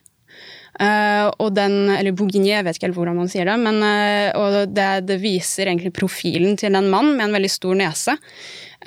Uh, 0.79 1.27
og 1.43 1.57
den, 1.57 1.89
eller 1.91 2.15
Bourguigny, 2.15 2.53
jeg 2.53 2.63
vet 2.63 2.77
ikke 2.79 2.87
helt 2.87 2.99
hvordan 3.01 3.17
man 3.19 3.31
sier 3.31 3.49
det, 3.49 3.57
men 3.59 3.81
uh, 3.83 4.61
det, 4.71 4.87
det, 5.09 5.17
viser 5.19 5.67
egentlig 5.67 5.91
profilen 5.97 6.55
til 6.61 6.77
en 6.79 6.87
mann 6.93 7.17
med 7.17 7.25
en 7.25 7.35
veldig 7.35 7.51
stor 7.51 7.75
nese. 7.81 8.15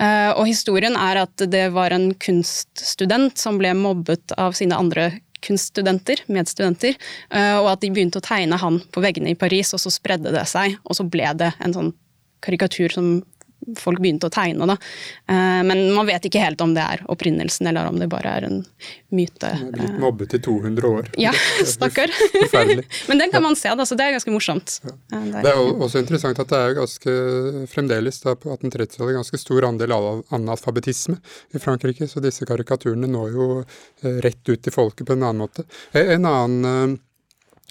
Uh, 0.00 0.32
og 0.38 0.46
historien 0.48 0.96
er 0.96 1.20
at 1.26 1.44
det 1.52 1.66
var 1.74 1.92
en 1.92 2.14
kunststudent 2.16 3.36
som 3.36 3.60
ble 3.60 3.74
mobbet 3.76 4.32
av 4.40 4.56
sine 4.56 4.78
andre 4.78 5.10
kunststudenter, 5.42 6.24
medstudenter, 6.32 6.96
eh, 7.30 7.56
og 7.58 7.72
at 7.74 7.82
de 7.82 7.90
begynte 7.94 8.22
å 8.22 8.24
tegne 8.24 8.58
han 8.60 8.80
på 8.94 9.02
veggene 9.04 9.34
i 9.34 9.38
Paris, 9.38 9.74
og 9.74 9.82
så 9.82 9.92
spredde 9.92 10.34
det 10.34 10.46
seg, 10.50 10.78
og 10.84 10.98
så 10.98 11.06
ble 11.08 11.28
det 11.38 11.52
en 11.62 11.76
sånn 11.76 11.92
karikatur 12.42 12.94
som 12.94 13.12
folk 13.78 14.00
begynte 14.02 14.28
å 14.28 14.32
tegne. 14.32 14.66
Da. 14.68 14.76
Eh, 15.30 15.60
men 15.66 15.84
man 15.96 16.08
vet 16.08 16.26
ikke 16.28 16.42
helt 16.42 16.60
om 16.64 16.74
det 16.76 16.84
er 16.84 17.04
opprinnelsen, 17.12 17.68
eller 17.70 17.90
om 17.90 17.98
det 18.00 18.08
bare 18.12 18.36
er 18.38 18.46
en 18.48 18.62
myte. 19.12 19.50
Blitt 19.74 19.98
mobbet 20.02 20.34
i 20.34 20.40
200 20.42 20.88
år. 20.88 21.10
Ja, 21.20 21.32
stakkar. 21.74 22.10
Men 23.08 23.18
den 23.18 23.30
kan 23.30 23.42
man 23.42 23.56
se, 23.56 23.68
da, 23.76 23.86
så 23.86 23.96
det 23.98 24.06
er 24.06 24.16
ganske 24.16 24.32
morsomt. 24.32 24.78
Ja. 24.86 25.20
Det 25.42 25.52
er 25.52 25.60
også 25.60 26.00
interessant 26.00 26.40
at 26.42 26.50
det 26.52 26.60
er 26.60 26.76
ganske 26.78 27.14
fremdeles 27.70 28.22
da, 28.24 28.34
på 28.38 28.52
1830-tallet 28.54 29.18
ganske 29.20 29.40
stor 29.40 29.68
andel 29.68 29.94
av 29.96 30.10
analfabetisme 30.34 31.18
i 31.52 31.62
Frankrike, 31.62 32.08
så 32.08 32.22
disse 32.24 32.48
karikaturene 32.48 33.10
når 33.10 33.36
jo 33.36 33.48
eh, 33.60 34.20
rett 34.24 34.42
ut 34.48 34.62
til 34.62 34.74
folket 34.74 35.06
på 35.08 35.16
en 35.16 35.26
annen 35.28 35.44
måte. 35.44 35.66
En 35.98 36.28
annen 36.28 36.98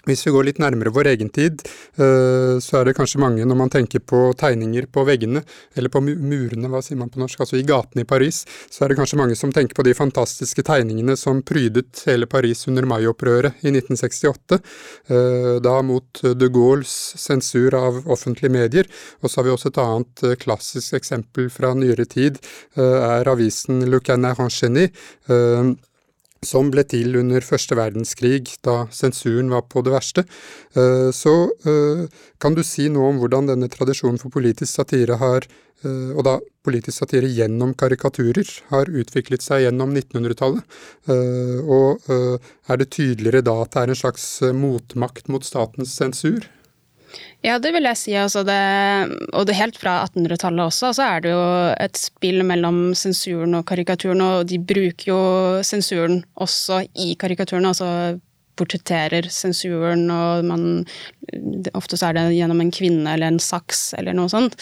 hvis 0.08 0.24
vi 0.26 0.32
går 0.34 0.48
litt 0.48 0.60
nærmere 0.62 0.92
vår 0.94 1.12
egen 1.12 1.30
tid, 1.32 1.62
eh, 1.96 2.58
så 2.62 2.80
er 2.80 2.88
det 2.88 2.96
kanskje 2.98 3.20
mange, 3.22 3.44
når 3.46 3.58
man 3.58 3.70
tenker 3.70 4.02
på 4.02 4.24
tegninger 4.38 4.88
på 4.92 5.04
veggene, 5.06 5.44
eller 5.78 5.92
på 5.92 6.02
murene, 6.02 6.70
hva 6.72 6.82
sier 6.82 6.98
man 6.98 7.12
på 7.12 7.20
norsk, 7.22 7.44
altså 7.44 7.58
i 7.58 7.66
gatene 7.66 8.02
i 8.02 8.08
Paris, 8.08 8.42
så 8.72 8.84
er 8.84 8.92
det 8.92 8.98
kanskje 8.98 9.20
mange 9.20 9.38
som 9.38 9.52
tenker 9.54 9.78
på 9.78 9.86
de 9.86 9.94
fantastiske 9.94 10.64
tegningene 10.66 11.16
som 11.18 11.42
prydet 11.46 12.02
hele 12.08 12.26
Paris 12.30 12.66
under 12.70 12.88
maiopprøret 12.90 13.62
i 13.62 13.70
1968, 13.70 14.58
eh, 15.12 15.54
da 15.62 15.76
mot 15.86 16.22
de 16.22 16.50
Gaulles 16.52 16.96
sensur 17.22 17.76
av 17.78 18.02
offentlige 18.10 18.52
medier. 18.52 18.90
Og 19.22 19.30
så 19.30 19.40
har 19.40 19.48
vi 19.48 19.54
også 19.54 19.70
et 19.70 19.82
annet 19.82 20.26
eh, 20.26 20.36
klassisk 20.42 20.98
eksempel 20.98 21.50
fra 21.52 21.74
nyere 21.78 22.08
tid, 22.10 22.42
er 22.76 23.28
avisen 23.28 23.82
Le 23.90 24.00
Canard 24.02 24.40
Enchaîné 24.42 24.88
som 26.46 26.70
ble 26.74 26.82
til 26.88 27.16
under 27.20 27.44
første 27.46 27.76
verdenskrig, 27.78 28.56
da 28.66 28.86
sensuren 28.94 29.50
var 29.52 29.66
på 29.70 29.82
det 29.86 29.94
verste. 29.94 30.24
Eh, 30.74 31.10
så 31.14 31.34
eh, 31.68 32.06
kan 32.42 32.56
du 32.56 32.64
si 32.66 32.88
noe 32.90 33.12
om 33.12 33.20
hvordan 33.22 33.52
denne 33.52 33.70
tradisjonen 33.70 34.18
for 34.20 34.34
politisk 34.34 34.72
satire 34.74 35.20
har, 35.22 35.46
eh, 35.86 36.10
og 36.16 36.24
da 36.26 36.38
politisk 36.66 36.98
satire 36.98 37.30
gjennom 37.30 37.76
karikaturer, 37.78 38.50
har 38.72 38.90
utviklet 38.90 39.44
seg 39.44 39.66
gjennom 39.66 39.94
1900-tallet? 39.94 40.66
Og 41.66 42.04
er 42.06 42.78
det 42.78 42.92
tydeligere 42.94 43.42
da 43.42 43.56
at 43.64 43.72
det 43.74 43.80
er 43.80 43.90
en 43.90 43.98
slags 43.98 44.26
motmakt 44.54 45.26
mot 45.32 45.42
statens 45.42 45.96
sensur? 45.98 46.46
Ja, 47.42 47.56
det 47.58 47.72
vil 47.74 47.86
jeg 47.88 47.98
si. 47.98 48.12
Altså 48.14 48.44
det, 48.46 48.58
og 49.34 49.46
det 49.48 49.58
helt 49.58 49.78
fra 49.80 49.96
1800-tallet 50.06 50.62
også, 50.62 50.92
så 50.94 51.06
er 51.16 51.24
det 51.24 51.32
jo 51.32 51.46
et 51.74 51.98
spill 51.98 52.44
mellom 52.46 52.92
sensuren 52.98 53.58
og 53.58 53.66
karikaturen, 53.66 54.22
og 54.22 54.46
de 54.50 54.60
bruker 54.62 55.08
jo 55.08 55.22
sensuren 55.66 56.20
også 56.38 56.84
i 56.94 57.16
karikaturen. 57.18 57.66
altså 57.66 58.20
portretterer 58.58 59.28
sensuren, 59.32 60.08
og 60.12 60.46
man 60.48 60.68
Ofte 61.78 61.96
så 61.96 62.08
er 62.08 62.16
det 62.16 62.22
gjennom 62.34 62.60
en 62.60 62.72
kvinne 62.74 63.12
eller 63.14 63.30
en 63.30 63.38
saks 63.40 63.92
eller 63.96 64.14
noe 64.16 64.28
sånt. 64.28 64.56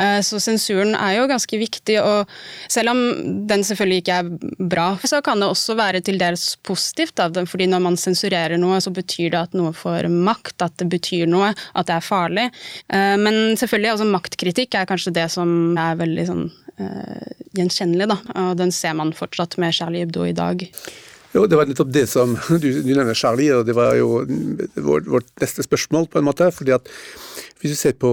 Eh, 0.00 0.18
så 0.26 0.40
sensuren 0.42 0.96
er 0.98 1.14
jo 1.16 1.28
ganske 1.30 1.60
viktig, 1.60 1.96
og 2.02 2.28
selv 2.68 2.92
om 2.92 3.00
den 3.48 3.62
selvfølgelig 3.64 4.02
ikke 4.02 4.18
er 4.18 4.66
bra, 4.72 4.88
så 5.06 5.22
kan 5.24 5.40
det 5.40 5.48
også 5.48 5.76
være 5.78 6.02
til 6.04 6.18
dels 6.20 6.56
positivt. 6.66 7.14
Da, 7.16 7.44
fordi 7.48 7.68
når 7.70 7.84
man 7.86 7.98
sensurerer 8.00 8.60
noe, 8.60 8.80
så 8.82 8.92
betyr 8.94 9.30
det 9.32 9.40
at 9.40 9.56
noe 9.56 9.72
får 9.76 10.10
makt, 10.10 10.58
at 10.66 10.76
det 10.82 10.90
betyr 10.92 11.30
noe, 11.30 11.52
at 11.54 11.88
det 11.88 11.96
er 11.96 12.08
farlig. 12.10 12.48
Eh, 12.92 13.16
men 13.22 13.40
selvfølgelig, 13.54 13.94
altså 13.94 14.10
maktkritikk 14.10 14.76
er 14.76 14.90
kanskje 14.90 15.14
det 15.16 15.28
som 15.32 15.78
er 15.78 16.00
veldig 16.00 16.26
sånn 16.28 16.48
uh, 16.80 17.30
gjenkjennelig, 17.56 18.10
da. 18.10 18.18
Og 18.42 18.58
den 18.60 18.74
ser 18.74 18.96
man 18.98 19.14
fortsatt 19.16 19.56
med 19.62 19.76
Charlie 19.76 20.04
Hebdo 20.04 20.26
i 20.26 20.36
dag. 20.36 20.66
Jo, 21.34 21.44
det 21.46 21.58
var 21.58 21.68
nettopp 21.70 21.92
det 21.94 22.06
som 22.10 22.32
Du, 22.62 22.68
du 22.82 22.90
nevner 22.90 23.14
Charlie, 23.14 23.52
og 23.54 23.66
det 23.68 23.76
var 23.78 23.94
jo 23.98 24.24
vårt, 24.74 25.06
vårt 25.06 25.28
neste 25.42 25.64
spørsmål, 25.66 26.08
på 26.10 26.18
en 26.18 26.26
måte. 26.26 26.50
fordi 26.50 26.74
at 26.74 26.88
hvis 27.60 27.74
du 27.74 27.78
ser 27.78 27.92
på, 27.92 28.12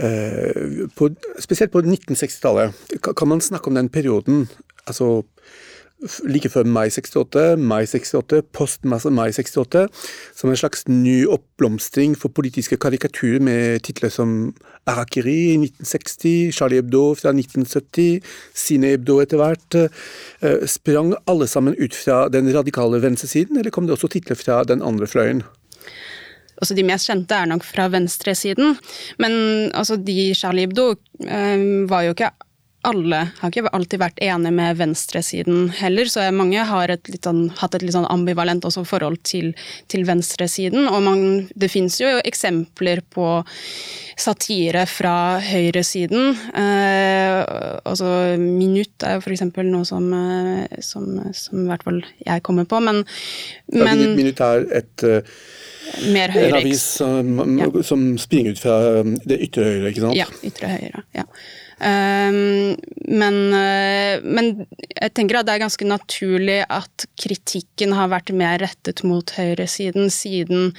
eh, 0.00 0.88
på 0.96 1.10
Spesielt 1.38 1.72
på 1.72 1.82
1960-tallet, 1.84 2.72
kan 3.02 3.28
man 3.28 3.40
snakke 3.40 3.68
om 3.68 3.74
den 3.78 3.88
perioden 3.92 4.48
altså 4.86 5.22
like 6.26 6.50
før 6.50 6.66
mai 6.66 6.90
68, 6.90 7.58
mai 7.58 7.86
68, 7.86 8.42
post 8.52 8.84
mai 8.84 9.32
68, 9.32 9.86
som 10.36 10.50
en 10.50 10.58
slags 10.58 10.84
ny 10.88 11.22
oppblomstring 11.30 12.16
for 12.18 12.32
politiske 12.34 12.76
karikaturer 12.76 13.42
med 13.42 13.82
titler 13.86 14.12
som 14.12 14.52
Arakiri 14.86 15.38
i 15.52 15.56
1960, 15.60 16.52
Charlie 16.56 16.82
Hebdo 16.82 17.14
fra 17.18 17.30
1970, 17.34 18.22
Sine 18.54 18.94
Hebdo 18.94 19.20
etter 19.22 19.38
hvert. 19.40 19.78
Eh, 20.42 20.66
sprang 20.66 21.14
alle 21.30 21.46
sammen 21.46 21.78
ut 21.78 21.94
fra 21.94 22.26
den 22.32 22.50
radikale 22.54 23.02
venstresiden, 23.02 23.58
eller 23.58 23.70
kom 23.70 23.86
det 23.86 23.96
også 23.96 24.10
titler 24.12 24.38
fra 24.38 24.62
den 24.64 24.82
andre 24.82 25.06
fløyen? 25.06 25.42
Altså 26.62 26.74
De 26.78 26.84
mest 26.86 27.08
kjente 27.10 27.34
er 27.34 27.48
nok 27.50 27.64
fra 27.66 27.88
venstresiden, 27.90 28.76
men 29.18 29.32
altså 29.74 29.96
de 29.96 30.34
Charlie 30.34 30.66
Hebdo 30.66 30.94
øh, 30.94 31.90
var 31.90 32.02
jo 32.02 32.14
ikke 32.14 32.30
alle 32.82 33.18
har 33.38 33.52
ikke 33.52 33.70
alltid 33.70 34.00
vært 34.02 34.20
enige 34.22 34.54
med 34.56 34.78
venstresiden 34.80 35.68
heller, 35.78 36.08
så 36.10 36.24
mange 36.34 36.64
har 36.66 36.90
et 36.90 37.10
sånn, 37.22 37.44
hatt 37.60 37.76
et 37.78 37.84
litt 37.86 37.94
sånn 37.94 38.08
ambivalent 38.10 38.66
forhold 38.88 39.20
til, 39.26 39.52
til 39.92 40.06
venstresiden. 40.08 40.88
Og 40.90 40.98
man, 41.06 41.22
det 41.54 41.70
fins 41.70 42.00
jo 42.02 42.10
eksempler 42.26 43.04
på 43.14 43.28
satire 44.18 44.84
fra 44.90 45.38
høyresiden. 45.42 46.34
Eh, 46.58 47.38
altså 47.86 48.10
Minutt 48.42 49.06
er 49.06 49.18
jo 49.18 49.24
f.eks. 49.24 49.46
noe 49.62 49.86
som, 49.88 50.10
eh, 50.18 50.82
som, 50.82 51.08
som, 51.38 51.64
i 51.64 51.70
hvert 51.70 51.86
fall 51.86 52.02
jeg 52.26 52.46
kommer 52.46 52.68
på, 52.68 52.82
men, 52.82 53.04
men 53.72 54.06
Minutt 54.18 54.42
er 54.42 54.66
et 54.82 55.06
uh, 55.06 55.34
mer 56.12 56.34
En 56.38 56.58
avis 56.58 56.82
som, 56.98 57.58
ja. 57.58 57.70
som, 57.86 58.06
springer 58.20 58.56
ut 58.56 58.62
fra 58.62 58.78
det 59.02 59.38
ytre 59.48 59.70
høyre, 59.70 59.90
ikke 59.92 60.08
sant? 60.08 60.18
Ja, 60.18 60.30
ytre 60.42 60.76
høyre. 60.76 61.06
ja. 61.14 61.28
Ehm, 61.82 62.51
men, 63.12 63.36
eh, 63.52 64.22
men, 64.24 64.66
jeg 64.88 65.12
tenker 65.16 65.40
at 65.40 65.48
det 65.48 65.56
er 65.56 65.64
ganske 65.66 65.86
naturlig 65.88 66.62
at 66.72 67.06
kritikken 67.20 67.92
har 67.96 68.08
vært 68.12 68.32
mer 68.36 68.62
rettet 68.62 69.02
mot 69.04 69.34
høyresiden, 69.36 70.08
siden 70.12 70.70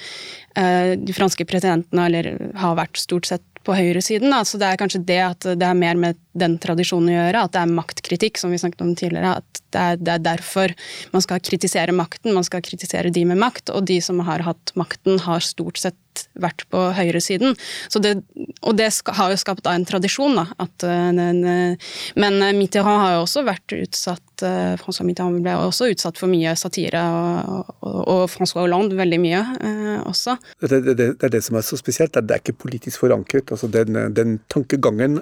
eh, 0.57 0.93
de 0.97 1.15
franske 1.15 1.45
presidentene 1.49 2.07
eller, 2.09 2.31
har 2.57 2.79
vært 2.79 2.97
stort 3.01 3.29
sett 3.29 3.45
på 3.63 3.75
høyresiden. 3.77 4.33
Så 4.43 4.59
det 4.59 4.67
er 4.67 4.79
kanskje 4.79 5.03
det 5.07 5.19
at 5.23 5.47
det 5.59 5.67
er 5.67 5.77
mer 5.77 5.99
med 5.99 6.19
den 6.35 6.57
tradisjonen 6.61 7.11
å 7.11 7.15
gjøre, 7.15 7.43
at 7.45 7.53
det 7.53 7.61
er 7.61 7.75
maktkritikk, 7.77 8.41
som 8.41 8.51
vi 8.51 8.59
snakket 8.59 8.83
om 8.83 8.93
tidligere. 8.97 9.37
At 9.39 9.61
det 9.73 9.83
er, 9.83 10.01
det 10.01 10.15
er, 10.15 10.25
derfor 10.33 10.73
man 11.13 11.23
skal 11.25 11.43
kritisere 11.43 11.95
makten, 11.95 12.33
man 12.35 12.47
skal 12.47 12.63
kritisere 12.65 13.13
de 13.13 13.25
med 13.29 13.39
makt, 13.41 13.71
og 13.73 13.85
de 13.89 13.99
som 14.03 14.19
har 14.27 14.43
hatt 14.47 14.73
makten, 14.79 15.21
har 15.23 15.45
stort 15.45 15.79
sett 15.79 15.97
vært 16.39 16.65
på 16.73 16.85
høyresiden. 16.97 17.57
Det, 18.03 18.13
og 18.61 18.77
det 18.79 18.89
har 19.17 19.33
jo 19.33 19.39
skapt 19.39 19.67
en 19.69 19.87
tradisjon, 19.87 20.37
da. 20.39 20.47
At, 20.63 20.85
uh, 20.85 21.73
men 22.19 22.41
Mitterrand 22.57 23.03
har 23.05 23.17
jo 23.17 23.23
også 23.25 23.45
vært 23.47 23.75
utsatt 23.77 24.45
uh, 24.45 24.73
François 24.81 25.07
Mitterrand 25.07 25.43
ble 25.43 25.55
også 25.57 25.89
utsatt 25.93 26.19
for 26.19 26.31
mye 26.31 26.53
satire, 26.59 27.01
og, 27.01 27.73
og, 27.85 27.99
og 28.01 28.23
François 28.31 28.63
Hollande 28.63 28.97
veldig 28.97 29.19
mye 29.21 29.41
eh, 29.41 29.99
også. 30.09 30.37
Det, 30.61 30.69
det, 30.73 30.95
det, 30.99 31.09
er 31.23 31.33
det 31.33 31.43
som 31.45 31.57
er 31.59 31.65
så 31.65 31.79
spesielt, 31.79 32.15
at 32.17 32.27
det 32.27 32.37
er 32.37 32.43
ikke 32.43 32.61
politisk 32.65 33.03
forankret. 33.03 33.51
altså 33.51 33.69
Den, 33.71 33.99
den 34.15 34.39
tankegangen 34.51 35.21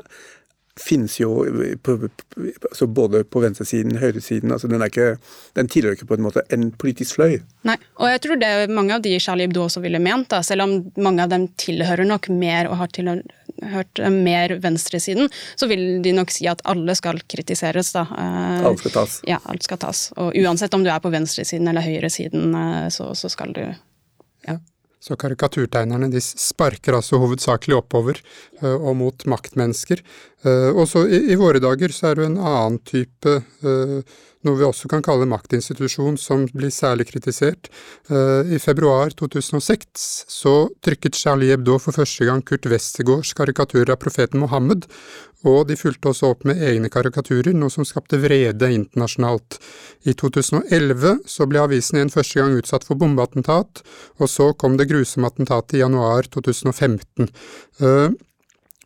finnes 0.80 1.20
jo 1.20 1.32
på, 1.84 1.98
altså 2.70 2.88
både 2.88 3.24
på 3.28 3.42
venstresiden 3.44 3.98
høyresiden. 4.00 4.52
altså 4.52 4.70
Den, 4.72 4.84
ikke, 4.86 5.18
den 5.58 5.68
tilhører 5.72 5.98
ikke 5.98 6.08
på 6.10 6.18
en 6.18 6.26
måte 6.26 6.44
en 6.54 6.70
politisk 6.72 7.18
fløy. 7.18 7.40
Nei, 7.68 7.78
og 8.00 8.12
jeg 8.12 8.24
tror 8.24 8.40
det 8.42 8.50
er 8.50 8.74
mange 8.74 8.96
av 8.96 9.04
de 9.04 9.14
Charlie 9.20 9.50
Hebdo 9.50 9.66
også 9.66 9.84
ville 9.84 10.00
ment, 10.02 10.30
da, 10.32 10.42
selv 10.46 10.66
om 10.66 10.78
mange 11.04 11.26
av 11.26 11.34
dem 11.34 11.50
tilhører 11.60 12.08
nok 12.08 12.32
mer 12.34 12.72
og 12.72 12.80
har 12.82 12.94
tilhørt 12.96 14.04
mer 14.16 14.56
venstresiden, 14.64 15.32
så 15.60 15.70
vil 15.72 16.02
de 16.06 16.16
nok 16.16 16.32
si 16.34 16.48
at 16.50 16.64
alle 16.70 16.96
skal 16.98 17.22
kritiseres. 17.28 17.92
da. 17.98 18.08
Eh, 18.08 18.66
alt 18.72 18.84
skal 18.84 18.96
tas. 18.96 19.22
Ja, 19.28 19.42
alt 19.52 19.68
skal 19.68 19.82
tas. 19.82 20.10
Og 20.18 20.36
uansett 20.40 20.74
om 20.78 20.86
du 20.86 20.92
er 20.92 21.04
på 21.04 21.12
venstresiden 21.14 21.68
eller 21.68 21.86
høyresiden, 21.86 22.56
eh, 22.56 22.90
så, 22.94 23.12
så 23.18 23.32
skal 23.32 23.56
du 23.58 23.66
ja. 24.48 24.58
Så 25.02 25.16
karikaturtegnerne 25.18 26.12
de 26.14 26.20
sparker 26.22 26.94
altså 26.94 27.18
hovedsakelig 27.18 27.74
oppover 27.80 28.20
og 28.62 28.92
mot 29.00 29.24
maktmennesker. 29.26 30.04
Uh, 30.42 30.72
og 30.74 30.88
så 30.90 31.06
i, 31.06 31.20
i, 31.32 31.38
våre 31.40 31.62
dager 31.62 31.94
så 31.94 32.12
er 32.12 32.20
det 32.20 32.28
en 32.32 32.40
annen 32.42 32.80
type 32.88 33.36
uh, 33.62 34.20
noe 34.42 34.58
vi 34.58 34.66
også 34.66 34.90
kan 34.90 35.04
kalle 35.06 35.28
maktinstitusjon, 35.30 36.18
som 36.18 36.48
blir 36.50 36.72
særlig 36.74 37.06
kritisert. 37.12 37.70
I 38.10 38.58
februar 38.58 39.14
2006 39.14 40.06
så 40.34 40.54
trykket 40.82 41.20
Charlie 41.20 41.52
Hebdo 41.54 41.76
for 41.78 41.94
første 41.94 42.26
gang 42.26 42.42
Kurt 42.42 42.66
Westergaards 42.66 43.36
karikaturer 43.38 43.94
av 43.94 44.00
profeten 44.02 44.42
Mohammed, 44.42 44.88
og 45.46 45.68
de 45.70 45.78
fulgte 45.78 46.12
også 46.12 46.32
opp 46.34 46.44
med 46.50 46.62
egne 46.62 46.90
karikaturer, 46.94 47.54
noe 47.58 47.74
som 47.74 47.86
skapte 47.88 48.20
vrede 48.22 48.70
internasjonalt. 48.74 49.58
I 50.10 50.14
2011 50.18 51.22
så 51.30 51.48
ble 51.50 51.64
avisen 51.64 51.98
igjen 51.98 52.14
første 52.14 52.42
gang 52.42 52.58
utsatt 52.58 52.86
for 52.88 53.00
bombeattentat, 53.02 53.82
og 54.22 54.30
så 54.30 54.52
kom 54.54 54.78
det 54.78 54.90
grusomme 54.92 55.32
attentatet 55.32 55.78
i 55.80 55.86
januar 55.86 56.30
2015. 56.34 57.32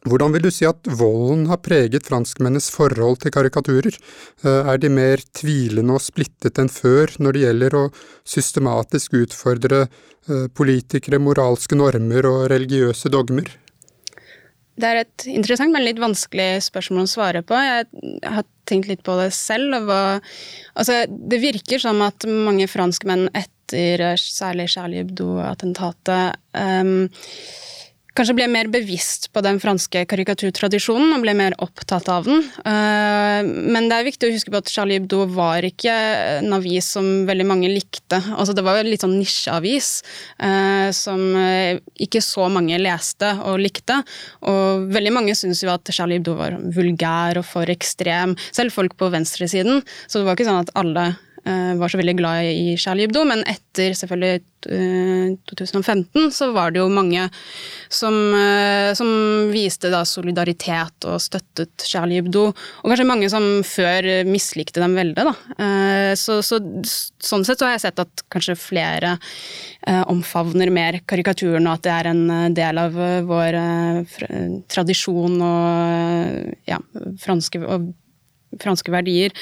Hvordan 0.05 0.35
vil 0.35 0.43
du 0.45 0.51
si 0.53 0.67
at 0.69 0.85
volden 0.99 1.47
har 1.49 1.63
preget 1.65 2.05
franskmennenes 2.05 2.69
forhold 2.73 3.23
til 3.23 3.33
karikaturer? 3.33 3.95
Uh, 4.45 4.69
er 4.69 4.77
de 4.81 4.91
mer 4.93 5.23
tvilende 5.33 5.97
og 5.97 6.03
splittet 6.05 6.61
enn 6.61 6.69
før 6.69 7.15
når 7.17 7.33
det 7.33 7.45
gjelder 7.47 7.77
å 7.79 7.83
systematisk 8.35 9.17
utfordre 9.23 9.85
uh, 9.87 10.45
politikere, 10.53 11.21
moralske 11.21 11.77
normer 11.79 12.29
og 12.29 12.45
religiøse 12.53 13.09
dogmer? 13.13 13.49
Det 14.75 14.87
er 14.91 15.01
et 15.05 15.25
interessant, 15.31 15.71
men 15.73 15.87
litt 15.87 16.01
vanskelig 16.03 16.65
spørsmål 16.67 17.07
å 17.07 17.09
svare 17.09 17.41
på. 17.47 17.57
Jeg 17.57 17.87
har 18.27 18.45
tenkt 18.67 18.89
litt 18.91 19.05
på 19.07 19.15
det 19.17 19.29
selv. 19.33 19.87
Altså, 20.75 21.05
det 21.07 21.39
virker 21.39 21.79
som 21.81 22.01
at 22.03 22.27
mange 22.27 22.67
franskmenn 22.67 23.29
etter 23.31 24.19
særlig 24.19 24.67
Charlie 24.73 24.99
Hebdo-attentatet 24.99 26.35
um, 26.59 27.07
kanskje 28.15 28.35
ble 28.37 28.47
mer 28.51 28.69
bevisst 28.71 29.27
på 29.35 29.41
den 29.43 29.57
franske 29.61 30.05
karikaturtradisjonen 30.09 31.13
og 31.15 31.23
ble 31.25 31.33
mer 31.37 31.55
opptatt 31.63 32.07
av 32.11 32.27
den. 32.27 32.45
Eh, 32.63 33.41
men 33.43 33.89
det 33.89 33.97
er 33.97 34.07
viktig 34.07 34.29
å 34.29 34.35
huske 34.35 34.53
på 34.53 34.61
at 34.61 34.71
Charlie 34.71 34.99
Hebdo 34.99 35.25
var 35.35 35.65
ikke 35.67 35.93
en 36.39 36.55
avis 36.55 36.87
som 36.95 37.09
veldig 37.27 37.47
mange 37.49 37.71
likte. 37.71 38.21
Altså 38.35 38.55
det 38.55 38.63
var 38.65 38.79
jo 38.79 38.87
litt 38.87 39.03
sånn 39.03 39.17
nisjeavis 39.19 39.91
eh, 40.39 40.89
som 40.95 41.21
eh, 41.41 41.81
ikke 42.07 42.23
så 42.23 42.47
mange 42.51 42.79
leste 42.81 43.33
og 43.43 43.59
likte. 43.63 43.99
Og 44.47 44.87
veldig 44.95 45.15
mange 45.15 45.35
syntes 45.35 45.65
jo 45.65 45.73
at 45.75 45.91
Charlie 45.91 46.21
Hebdo 46.21 46.37
var 46.39 46.59
vulgær 46.75 47.41
og 47.41 47.47
for 47.49 47.71
ekstrem, 47.71 48.37
selv 48.55 48.75
folk 48.75 48.95
på 48.99 49.11
venstresiden. 49.11 49.83
Så 50.07 50.21
det 50.21 50.29
var 50.29 50.39
ikke 50.39 50.47
sånn 50.47 50.63
at 50.63 50.75
alle 50.79 51.11
var 51.45 51.91
så 51.91 51.99
veldig 51.99 52.15
glad 52.17 52.47
i 52.49 52.75
Charlie 52.81 53.05
Hebdo, 53.05 53.21
men 53.29 53.43
etter 53.45 53.93
selvfølgelig 53.93 54.41
2015 55.45 56.31
så 56.33 56.47
var 56.55 56.71
det 56.73 56.79
jo 56.81 56.87
mange 56.89 57.27
som, 57.93 58.15
som 58.97 59.09
viste 59.51 59.91
da 59.93 59.99
solidaritet 60.09 61.05
og 61.05 61.21
støttet 61.21 61.85
Charlie 61.85 62.17
Hebdo, 62.17 62.47
og 62.49 62.89
kanskje 62.89 63.05
mange 63.05 63.29
som 63.29 63.45
før 63.67 64.07
mislikte 64.25 64.81
dem 64.81 64.97
veldig, 64.97 65.27
da. 65.27 65.35
Så, 66.17 66.39
så, 66.45 66.57
sånn 67.21 67.45
sett 67.45 67.61
så 67.61 67.67
har 67.69 67.75
jeg 67.75 67.83
sett 67.85 68.01
at 68.01 68.25
kanskje 68.33 68.57
flere 68.57 69.15
omfavner 70.09 70.73
mer 70.73 70.97
karikaturen, 71.05 71.67
og 71.69 71.77
at 71.77 71.85
det 71.85 71.93
er 71.93 72.09
en 72.09 72.57
del 72.57 72.81
av 72.81 72.97
vår 73.29 73.59
tradisjon 74.73 75.37
og 75.45 76.65
ja, 76.65 76.81
franske 77.21 77.61
og 77.61 77.93
franske 78.61 78.93
verdier. 78.93 79.35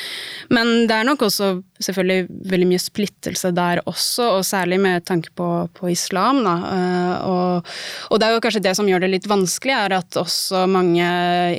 Men 0.54 0.88
det 0.90 0.98
er 0.98 1.08
nok 1.08 1.28
også 1.28 1.56
selvfølgelig 1.84 2.28
veldig 2.52 2.68
mye 2.70 2.82
splittelse 2.82 3.52
der 3.56 3.82
også, 3.90 4.30
og 4.38 4.46
særlig 4.48 4.80
med 4.84 5.06
tanke 5.08 5.32
på, 5.38 5.48
på 5.76 5.90
islam. 5.92 6.42
Da. 6.46 6.56
Eh, 6.70 7.16
og, 7.30 7.72
og, 8.10 8.20
det 8.20 8.28
er 8.28 8.36
jo 8.36 8.44
kanskje 8.46 8.64
det 8.66 8.76
som 8.78 8.90
gjør 8.90 9.06
det 9.06 9.12
litt 9.16 9.30
vanskelig, 9.30 9.76
er 9.76 9.98
at 10.00 10.20
også 10.20 10.66
mange 10.72 11.08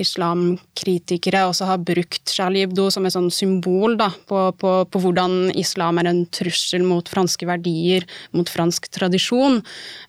islamkritikere 0.01 1.45
også 1.49 1.69
har 1.69 1.83
brukt 1.85 2.33
Charlie 2.33 2.65
Hebdo 2.65 2.89
som 2.93 3.07
et 3.07 3.15
sånn 3.15 3.31
symbol 3.35 3.99
da, 4.01 4.11
på, 4.29 4.47
på, 4.61 4.75
på, 4.89 5.03
hvordan 5.05 5.53
islam 5.61 6.01
er 6.01 6.11
en 6.11 6.25
trussel 6.35 6.85
mot 6.87 7.09
franske 7.11 7.49
verdier, 7.49 8.07
mot 8.37 8.49
fransk 8.51 8.89
tradisjon. 8.95 9.61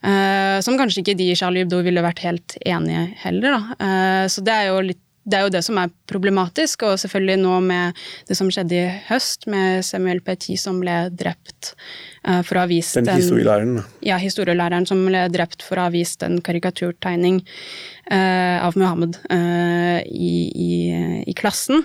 Uh, 0.06 0.62
som 0.66 0.78
kanskje 0.80 1.04
ikke 1.04 1.18
de 1.20 1.32
i 1.32 1.38
Charlie 1.38 1.66
Hebdo 1.66 1.82
ville 1.86 2.04
vært 2.06 2.24
helt 2.26 2.58
enige 2.66 3.08
heller. 3.24 3.58
Da. 3.58 3.80
Uh, 3.80 4.26
så 4.32 4.44
det 4.46 4.56
er 4.56 4.70
jo 4.72 4.86
litt 4.92 5.02
det 5.26 5.38
er 5.38 5.46
jo 5.48 5.54
det 5.56 5.62
som 5.66 5.78
er 5.82 5.94
problematisk, 6.10 6.84
og 6.86 7.00
selvfølgelig 7.02 7.40
nå 7.42 7.54
med 7.66 8.02
det 8.30 8.38
som 8.38 8.50
skjedde 8.54 8.78
i 8.78 8.92
høst, 9.08 9.48
med 9.50 9.82
Samuel 9.86 10.22
Petit 10.26 10.62
som 10.62 10.78
ble 10.82 10.94
drept 11.10 11.72
uh, 12.28 12.44
for 12.46 12.60
å 12.60 12.64
ha 12.64 12.70
vist 12.70 13.00
Den 13.00 13.10
historielæreren? 13.10 13.82
Ja, 14.06 14.20
historielæreren 14.22 14.86
som 14.86 15.02
ble 15.08 15.26
drept 15.34 15.66
for 15.66 15.82
å 15.82 15.88
ha 15.88 15.94
vist 15.94 16.22
en 16.26 16.38
karikaturtegning 16.46 17.42
uh, 17.42 18.62
av 18.68 18.78
Muhammed 18.78 19.18
uh, 19.34 20.00
i, 20.06 20.32
i, 20.54 20.72
i, 21.26 21.34
klassen. 21.36 21.82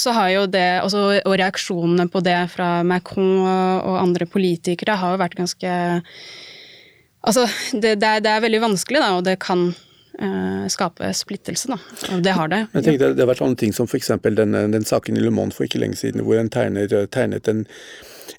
så 0.00 0.12
har 0.16 0.28
jo 0.32 0.46
det, 0.50 0.80
også, 0.82 1.02
Og 1.28 1.34
reaksjonene 1.38 2.08
på 2.10 2.22
det 2.24 2.38
fra 2.50 2.82
Macron 2.86 3.44
og, 3.44 3.94
andre 4.00 4.26
politikere 4.26 4.96
har 4.98 5.14
jo 5.14 5.20
vært 5.20 5.36
ganske 5.38 5.74
Altså, 7.24 7.46
det, 7.72 7.94
det, 8.02 8.08
er, 8.08 8.20
det 8.24 8.32
er 8.32 8.42
veldig 8.44 8.60
vanskelig, 8.60 9.00
da, 9.00 9.12
og 9.16 9.24
det 9.24 9.38
kan 9.40 9.70
skape 10.70 11.10
splittelse, 11.16 11.74
da. 11.74 12.18
Det 12.22 12.34
har 12.36 12.50
det. 12.52 12.60
Jeg 12.72 12.86
tenker 12.86 13.14
det, 13.14 13.22
har 13.22 13.30
vært 13.32 13.42
sånne 13.42 13.58
ting 13.60 13.74
som 13.76 13.88
f.eks. 13.90 14.12
Den, 14.24 14.56
den 14.72 14.86
saken 14.86 15.18
i 15.18 15.22
Le 15.22 15.32
Monde 15.34 15.56
for 15.56 15.66
ikke 15.66 15.82
lenge 15.82 15.98
siden, 16.00 16.22
hvor 16.26 16.38
en 16.38 16.52
tegner 16.52 16.90
tegnet 17.12 17.50
en 17.50 17.64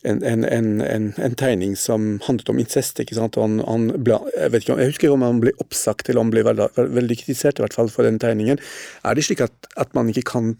en, 0.05 0.23
en, 0.23 0.43
en, 0.81 1.13
en, 1.17 1.35
tegning 1.35 1.75
som 1.77 2.19
handlet 2.25 2.49
om 2.49 2.59
incest. 2.61 2.99
ikke 3.01 3.17
sant? 3.17 3.37
Han, 3.41 3.59
han 3.65 3.89
ble, 4.05 4.19
jeg, 4.35 4.51
vet 4.53 4.65
ikke, 4.65 4.77
jeg 4.81 4.93
husker 4.93 5.15
om 5.15 5.25
han 5.25 5.41
ble 5.43 5.53
oppsagt 5.63 6.09
eller 6.09 6.21
om 6.21 6.29
han 6.29 6.35
ble 6.35 6.45
veldig, 6.47 6.69
veldig 6.99 7.17
kritisert 7.21 7.59
i 7.59 7.65
hvert 7.65 7.77
fall 7.77 7.91
for 7.93 8.07
den 8.07 8.19
tegningen. 8.21 8.61
Er 9.05 9.17
det 9.17 9.25
slik 9.27 9.43
at, 9.45 9.55
at 9.81 9.93
man 9.97 10.09
ikke 10.11 10.27
kan 10.29 10.53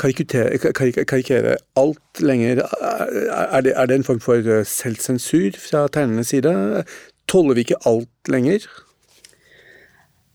karikere 0.00 1.56
alt 1.80 2.22
lenger? 2.24 2.62
Er 2.64 3.64
det, 3.64 3.74
er 3.76 3.88
det 3.88 3.98
en 3.98 4.06
form 4.06 4.22
for 4.24 4.44
selvsensur 4.68 5.56
fra 5.60 5.86
tegnernes 5.92 6.32
side? 6.32 6.84
Tåler 7.30 7.58
vi 7.58 7.68
ikke 7.68 7.82
alt 7.88 8.32
lenger? 8.32 8.64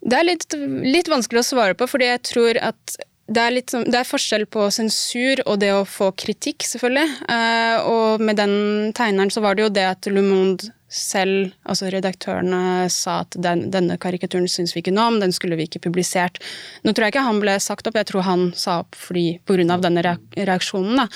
Det 0.05 0.17
er 0.17 0.27
litt, 0.27 0.45
litt, 0.85 1.09
vanskelig 1.09 1.41
å 1.41 1.47
svare 1.47 1.77
på, 1.77 1.87
fordi 1.89 2.11
jeg 2.11 2.23
tror 2.29 2.59
at 2.61 2.97
det 3.25 3.41
er, 3.41 3.53
litt, 3.55 3.73
det 3.73 3.97
er, 3.97 4.05
forskjell 4.05 4.45
på 4.53 4.67
sensur 4.69 5.41
og 5.47 5.57
det 5.63 5.71
å 5.73 5.81
få 5.89 6.11
kritikk, 6.13 6.61
selvfølgelig. 6.69 7.07
Eh, 7.33 7.87
og 7.89 8.21
med 8.21 8.37
den 8.37 8.53
tegneren 8.93 9.33
så 9.33 9.41
var 9.41 9.57
det 9.57 9.65
jo 9.65 9.71
det 9.73 9.87
at 9.95 10.09
Le 10.11 10.21
Monde 10.21 10.69
selv, 10.85 11.49
altså 11.65 11.89
redaktørene, 11.89 12.85
sa 12.93 13.19
at 13.23 13.35
den, 13.41 13.65
denne 13.73 13.97
karikaturen 14.01 14.45
syns 14.49 14.75
vi 14.75 14.83
ikke 14.83 14.93
noe 14.93 15.09
om, 15.09 15.17
den 15.21 15.33
skulle 15.33 15.57
vi 15.57 15.65
ikke 15.65 15.81
publisert. 15.87 16.37
Nå 16.85 16.93
tror 16.93 17.07
jeg 17.07 17.15
ikke 17.15 17.25
han 17.25 17.39
ble 17.41 17.55
sagt 17.63 17.89
opp, 17.89 17.97
jeg 17.97 18.09
tror 18.11 18.25
han 18.27 18.45
sa 18.57 18.79
opp 18.83 18.97
fordi 18.97 19.39
av 19.73 19.81
denne 19.81 20.03
reaksjonen. 20.05 21.01
Da. 21.01 21.07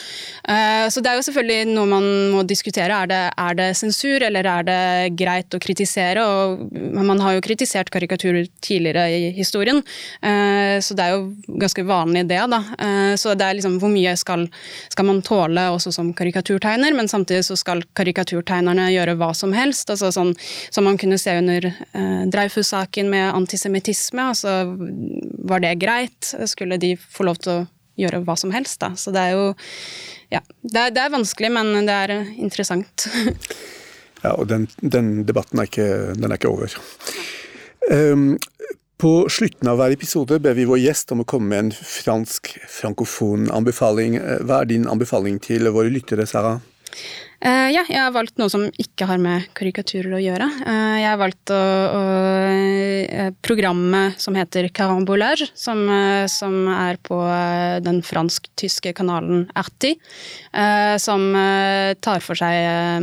Uh, 0.50 0.86
så 0.90 1.04
det 1.06 1.12
er 1.12 1.20
jo 1.20 1.26
selvfølgelig 1.28 1.76
noe 1.76 1.90
man 1.92 2.08
må 2.34 2.44
diskutere. 2.50 2.98
Er 2.98 3.12
det, 3.12 3.22
er 3.38 3.60
det, 3.60 3.68
sensur, 3.78 4.26
eller 4.26 4.48
er 4.50 4.66
det 4.66 4.82
greit 5.20 5.54
å 5.54 5.62
kritisere? 5.62 6.26
Og 6.26 6.66
man 6.98 7.22
har 7.22 7.38
jo 7.38 7.46
kritisert 7.46 7.94
karikaturer 7.94 8.50
tidligere 8.66 9.06
i 9.14 9.32
historien, 9.38 9.84
uh, 10.26 10.82
så 10.82 10.98
det 10.98 11.06
er 11.06 11.16
jo 11.16 11.56
ganske 11.62 11.86
vanlig 11.86 12.26
det. 12.32 12.42
da. 12.50 12.64
Uh, 12.74 13.14
så 13.22 13.38
det 13.38 13.46
er 13.46 13.60
liksom 13.60 13.78
hvor 13.84 13.94
mye 13.94 14.18
skal, 14.18 14.48
skal 14.90 15.10
man 15.12 15.22
tåle 15.26 15.70
også 15.76 15.94
som 15.94 16.10
karikaturtegner, 16.18 16.98
men 16.98 17.12
samtidig 17.12 17.46
så 17.46 17.60
skal 17.60 17.86
karikaturtegnerne 17.94 18.90
gjøre 18.96 19.20
hva 19.20 19.30
som 19.38 19.54
helst 19.54 19.59
helst. 19.60 19.90
Altså 19.94 20.12
sånn, 20.16 20.34
som 20.70 20.88
man 20.88 21.00
kunne 21.00 21.20
se 21.22 21.36
under 21.40 21.70
eh, 21.70 22.22
Dreyfus-saken 22.32 23.10
med 23.12 23.34
antisemittisme. 23.34 24.30
Altså, 24.34 24.56
var 25.50 25.64
det 25.66 25.76
greit? 25.82 26.34
Skulle 26.50 26.80
de 26.82 26.96
få 27.00 27.28
lov 27.28 27.42
til 27.44 27.54
å 27.54 27.66
gjøre 28.00 28.24
hva 28.28 28.36
som 28.40 28.54
helst, 28.56 28.80
da? 28.84 28.94
Så 28.96 29.16
det 29.16 29.30
er 29.30 29.38
jo 29.38 29.52
Ja. 30.30 30.44
Det 30.62 30.78
er, 30.78 30.92
det 30.94 31.02
er 31.02 31.14
vanskelig, 31.14 31.50
men 31.52 31.88
det 31.88 31.96
er 31.96 32.12
interessant. 32.38 33.08
ja, 34.26 34.36
og 34.36 34.46
den, 34.52 34.68
den 34.78 35.24
debatten 35.26 35.60
er 35.60 35.70
ikke, 35.70 35.90
den 36.14 36.30
er 36.30 36.38
ikke 36.38 36.52
over. 36.52 36.76
Um, 37.90 38.36
på 39.00 39.30
slutten 39.32 39.70
av 39.72 39.80
hver 39.80 39.94
episode 39.96 40.42
ber 40.44 40.58
vi 40.58 40.68
vår 40.68 40.82
gjest 40.84 41.14
om 41.16 41.24
å 41.24 41.26
komme 41.28 41.48
med 41.54 41.62
en 41.64 41.72
fransk 41.72 42.52
frankofon 42.68 43.48
anbefaling. 43.56 44.18
Hva 44.44 44.62
er 44.62 44.70
din 44.74 44.90
anbefaling 44.92 45.38
til 45.40 45.72
våre 45.72 45.90
lyttere, 45.94 46.28
Sara? 46.28 46.58
Uh, 47.40 47.70
ja, 47.72 47.86
jeg 47.88 47.96
har 47.96 48.12
valgt 48.12 48.36
noe 48.36 48.52
som 48.52 48.66
ikke 48.82 49.06
har 49.08 49.20
med 49.22 49.46
karikaturer 49.56 50.18
å 50.18 50.20
gjøre. 50.20 50.48
Uh, 50.60 50.98
jeg 51.00 51.08
har 51.08 51.20
valgt 51.22 51.54
å, 51.56 51.60
å, 51.96 52.02
uh, 53.08 53.30
programmet 53.46 54.20
som 54.20 54.36
heter 54.36 54.68
Carambolage, 54.76 55.48
som, 55.56 55.86
som 56.28 56.68
er 56.74 57.00
på 57.00 57.22
den 57.86 58.02
fransk-tyske 58.04 58.92
kanalen 58.98 59.46
RT, 59.56 59.94
som 61.00 61.24
tar 62.04 62.24
for 62.26 62.40
seg 62.40 63.00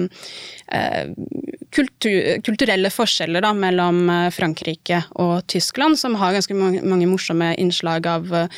kultur, 1.76 2.40
kulturelle 2.44 2.90
forskjeller 2.92 3.44
da, 3.44 3.52
mellom 3.56 4.06
eh, 4.10 4.28
Frankrike 4.34 5.02
og 5.22 5.46
Tyskland, 5.50 5.98
som 6.00 6.16
har 6.20 6.34
ganske 6.36 6.56
mange, 6.56 6.82
mange 6.86 7.08
morsomme 7.10 7.52
innslag 7.60 8.06
av 8.10 8.32
eh, 8.34 8.48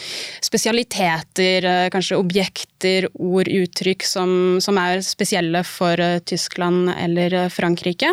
spesialiteter, 0.44 1.66
eh, 1.66 1.88
kanskje 1.94 2.18
objekter, 2.18 3.08
ord, 3.14 3.50
uttrykk 3.50 4.06
som, 4.06 4.30
som 4.62 4.78
er 4.80 5.02
spesielle 5.06 5.64
for 5.66 5.98
Tyskland 6.28 6.92
eller 6.94 7.48
Frankrike. 7.50 8.12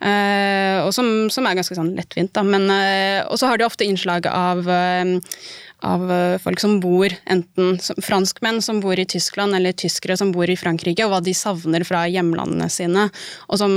og 0.00 0.92
som, 0.94 1.28
som 1.32 1.46
er 1.46 1.58
ganske 1.58 1.76
sånn 1.76 1.92
lettvint, 1.98 2.32
da. 2.32 2.42
Men, 2.46 2.70
og 3.28 3.36
så 3.36 3.50
har 3.50 3.60
de 3.60 3.66
ofte 3.66 3.84
innslag 3.84 4.28
av 4.30 4.64
av 5.84 6.08
folk 6.40 6.60
som 6.60 6.78
bor, 6.80 7.12
enten 7.28 7.76
franskmenn 8.02 8.62
som 8.64 8.80
bor 8.80 8.98
i 8.98 9.04
Tyskland, 9.04 9.54
eller 9.56 9.76
tyskere 9.76 10.16
som 10.16 10.32
bor 10.32 10.48
i 10.48 10.56
Frankrike, 10.56 11.04
og 11.04 11.12
hva 11.12 11.20
de 11.24 11.34
savner 11.36 11.84
fra 11.84 12.06
hjemlandene 12.08 12.68
sine. 12.72 13.08
Og 13.50 13.60
som 13.60 13.74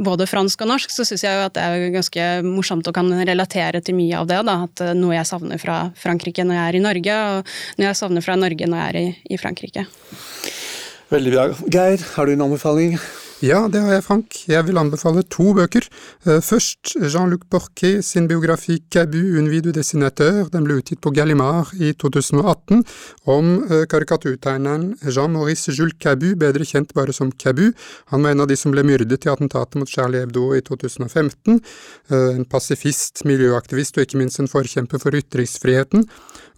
både 0.00 0.26
fransk 0.30 0.62
og 0.64 0.70
norsk, 0.72 0.92
så 0.92 1.04
syns 1.06 1.24
jeg 1.24 1.36
jo 1.36 1.46
at 1.46 1.56
det 1.56 1.64
er 1.64 1.94
ganske 1.94 2.26
morsomt 2.46 2.88
å 2.88 2.94
kan 2.96 3.10
relatere 3.26 3.82
til 3.84 3.98
mye 3.98 4.20
av 4.20 4.28
det. 4.30 4.40
Da. 4.48 4.56
At 4.68 4.84
eh, 4.84 4.94
noe 4.96 5.16
jeg 5.16 5.28
savner 5.28 5.60
fra 5.60 5.80
Frankrike 5.98 6.46
når 6.46 6.56
jeg 6.56 6.66
er 6.66 6.78
i 6.78 6.84
Norge, 6.84 7.18
og 7.30 7.56
noe 7.80 7.90
jeg 7.90 8.00
savner 8.00 8.24
fra 8.24 8.38
Norge 8.40 8.70
når 8.70 8.80
jeg 8.80 8.92
er 8.92 9.00
i, 9.00 9.34
i 9.34 9.40
Frankrike. 9.40 9.86
Veldig 11.10 11.34
bra. 11.34 11.48
Geir, 11.66 12.06
har 12.14 12.26
du 12.26 12.36
en 12.36 12.46
anbefaling? 12.46 12.96
Ja, 13.40 13.62
det 13.72 13.80
har 13.80 13.94
jeg, 13.94 14.04
Frank. 14.04 14.34
Jeg 14.52 14.66
vil 14.66 14.76
anbefale 14.76 15.22
to 15.32 15.54
bøker. 15.56 15.86
Eh, 16.28 16.42
først 16.44 16.90
Jean-Luc 17.00 17.46
Borquet 17.48 18.04
sin 18.04 18.26
biografi 18.28 18.82
Cabu, 18.92 19.16
un 19.40 19.48
video 19.48 19.72
dessinateur. 19.72 20.50
Den 20.52 20.66
ble 20.66 20.76
utgitt 20.76 21.00
på 21.00 21.08
Gallimard 21.16 21.72
i 21.80 21.94
2018, 21.96 22.82
om 23.32 23.48
eh, 23.64 23.86
karikaturtegneren 23.88 24.90
Jean-Maurice 25.08 25.72
Jules 25.72 25.96
Cabu, 25.96 26.34
bedre 26.36 26.68
kjent 26.68 26.92
bare 26.92 27.16
som 27.16 27.32
Cabu. 27.32 27.70
Han 28.12 28.28
var 28.28 28.36
en 28.36 28.44
av 28.44 28.50
de 28.50 28.60
som 28.60 28.76
ble 28.76 28.84
myrdet 28.84 29.24
i 29.24 29.32
attentatet 29.32 29.80
mot 29.80 29.88
Charlie 29.88 30.20
Hebdo 30.20 30.50
i 30.52 30.60
2015. 30.60 31.62
Eh, 32.12 32.36
en 32.36 32.44
pasifist, 32.44 33.24
miljøaktivist 33.24 33.96
og 33.96 34.04
ikke 34.04 34.20
minst 34.20 34.44
en 34.44 34.52
forkjemper 34.52 35.00
for 35.00 35.16
ytringsfriheten. 35.16 36.04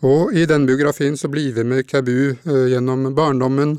Og 0.03 0.35
i 0.35 0.49
den 0.51 0.67
biografien 0.67 1.15
så 1.15 1.31
blir 1.31 1.55
vi 1.55 1.63
med 1.63 1.87
Cabu 1.87 2.35
gjennom 2.43 3.13
barndommen, 3.15 3.77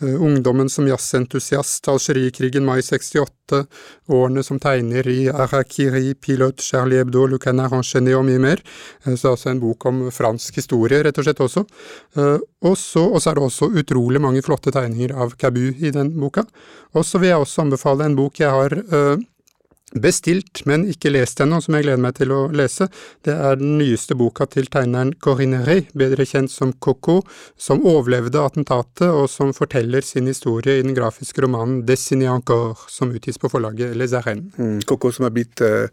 ungdommen 0.00 0.68
som 0.68 0.88
jazzentusiast, 0.88 1.88
Algerikrigen 1.88 2.64
mai 2.64 2.82
68, 2.82 3.60
årene 4.06 4.42
som 4.42 4.58
tegner 4.60 5.06
i 5.08 5.28
Arakiri, 5.30 6.14
Pilot, 6.14 6.60
Charlie 6.60 6.98
Hebdo, 6.98 7.26
Le 7.26 7.38
Canard 7.38 7.72
Enchaîné 7.72 8.14
og 8.16 8.24
mye 8.26 8.40
mer. 8.42 8.62
Eh, 9.04 9.14
så 9.14 9.34
altså 9.34 9.50
en 9.52 9.60
bok 9.62 9.86
om 9.86 10.02
fransk 10.12 10.58
historie, 10.60 11.02
rett 11.04 11.18
og 11.18 11.28
slett 11.28 11.44
også. 11.44 11.64
Eh, 12.16 12.38
og 12.64 12.78
så 12.78 13.06
er 13.12 13.38
det 13.38 13.44
også 13.44 13.70
utrolig 13.70 14.22
mange 14.22 14.42
flotte 14.42 14.72
tegninger 14.74 15.14
av 15.14 15.36
Cabu 15.38 15.66
i 15.70 15.92
den 15.94 16.14
boka. 16.18 16.46
Og 16.94 17.06
så 17.06 17.20
vil 17.20 17.32
jeg 17.34 17.44
også 17.44 17.64
anbefale 17.64 18.08
en 18.08 18.18
bok 18.18 18.40
jeg 18.40 18.50
har 18.50 18.76
bestilt, 19.94 20.62
men 20.68 20.86
ikke 20.90 21.12
lest 21.12 21.40
ennå, 21.42 21.60
som 21.62 21.76
jeg 21.76 21.86
gleder 21.86 22.02
meg 22.02 22.16
til 22.18 22.32
å 22.34 22.40
lese. 22.54 22.88
Det 23.24 23.34
er 23.34 23.58
den 23.60 23.76
nyeste 23.78 24.16
boka 24.18 24.46
til 24.50 24.68
tegneren 24.72 25.14
Corinne 25.22 25.62
Rey, 25.66 25.86
bedre 25.96 26.26
kjent 26.28 26.52
som 26.52 26.74
Coco, 26.84 27.20
som 27.56 27.84
overlevde 27.86 28.42
attentatet, 28.42 29.06
og 29.08 29.28
som 29.32 29.54
forteller 29.56 30.04
sin 30.06 30.30
historie 30.30 30.78
i 30.78 30.86
den 30.86 30.96
grafiske 30.96 31.44
romanen 31.44 31.82
Dessiné 31.88 32.28
encore, 32.32 32.88
som 32.90 33.14
utgis 33.14 33.38
på 33.40 33.50
forlaget 33.52 33.94
Les 33.98 34.16
Arènes. 34.16 34.50
Mm, 34.58 34.80
Coco 34.88 35.12
som 35.14 35.28
er 35.28 35.34
blitt 35.34 35.62
uh, 35.64 35.86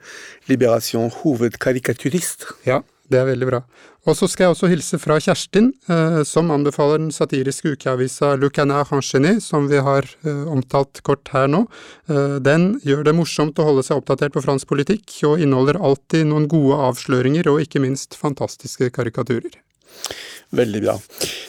Liberation 0.49 1.11
hovedkarikaturist. 1.21 2.49
Ja, 2.67 2.81
det 3.11 3.19
er 3.19 3.27
veldig 3.29 3.47
bra. 3.49 3.61
Og 4.09 4.17
så 4.17 4.27
skal 4.29 4.47
jeg 4.47 4.55
også 4.55 4.69
hilse 4.71 4.97
fra 5.01 5.19
Kjerstin, 5.21 5.71
eh, 5.91 6.21
som 6.27 6.49
anbefaler 6.53 7.01
den 7.03 7.11
satiriske 7.13 7.75
ukeavisa 7.75 8.33
Le 8.39 8.49
Canard 8.49 8.93
Enchaîné, 8.95 9.35
som 9.43 9.67
vi 9.69 9.81
har 9.83 10.07
eh, 10.25 10.45
omtalt 10.49 11.03
kort 11.05 11.29
her 11.35 11.49
nå. 11.51 11.65
Eh, 12.09 12.37
den 12.41 12.79
gjør 12.87 13.05
det 13.07 13.15
morsomt 13.17 13.59
å 13.61 13.67
holde 13.67 13.85
seg 13.85 14.01
oppdatert 14.01 14.33
på 14.35 14.43
fransk 14.45 14.69
politikk, 14.71 15.09
og 15.29 15.43
inneholder 15.43 15.81
alltid 15.81 16.25
noen 16.31 16.47
gode 16.51 16.79
avsløringer 16.89 17.51
og 17.51 17.61
ikke 17.65 17.83
minst 17.83 18.17
fantastiske 18.17 18.89
karikaturer. 18.95 19.59
Veldig 20.51 20.81
bra. 20.83 20.97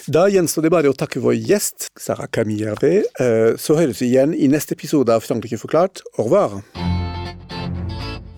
Da 0.07 0.27
gjenstår 0.31 0.67
det 0.67 0.75
bare 0.75 0.91
å 0.93 0.97
takke 0.99 1.23
vår 1.23 1.39
gjest, 1.41 1.89
Sarah 1.99 2.31
Camille 2.31 2.71
Hervé. 2.71 2.95
Eh, 3.19 3.55
så 3.59 3.79
høres 3.81 4.03
vi 4.03 4.13
igjen 4.13 4.37
i 4.37 4.51
neste 4.51 4.79
episode 4.79 5.15
av 5.15 5.25
Frankrike 5.27 5.59
forklart. 5.63 6.05
Au 6.19 6.29
revoir! 6.29 7.02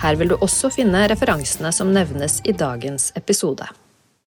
Her 0.00 0.16
vil 0.16 0.30
du 0.32 0.38
også 0.40 0.70
finne 0.72 1.02
referansene 1.12 1.72
som 1.76 1.90
nevnes 1.92 2.38
i 2.48 2.54
dagens 2.56 3.10
episode. 3.20 3.66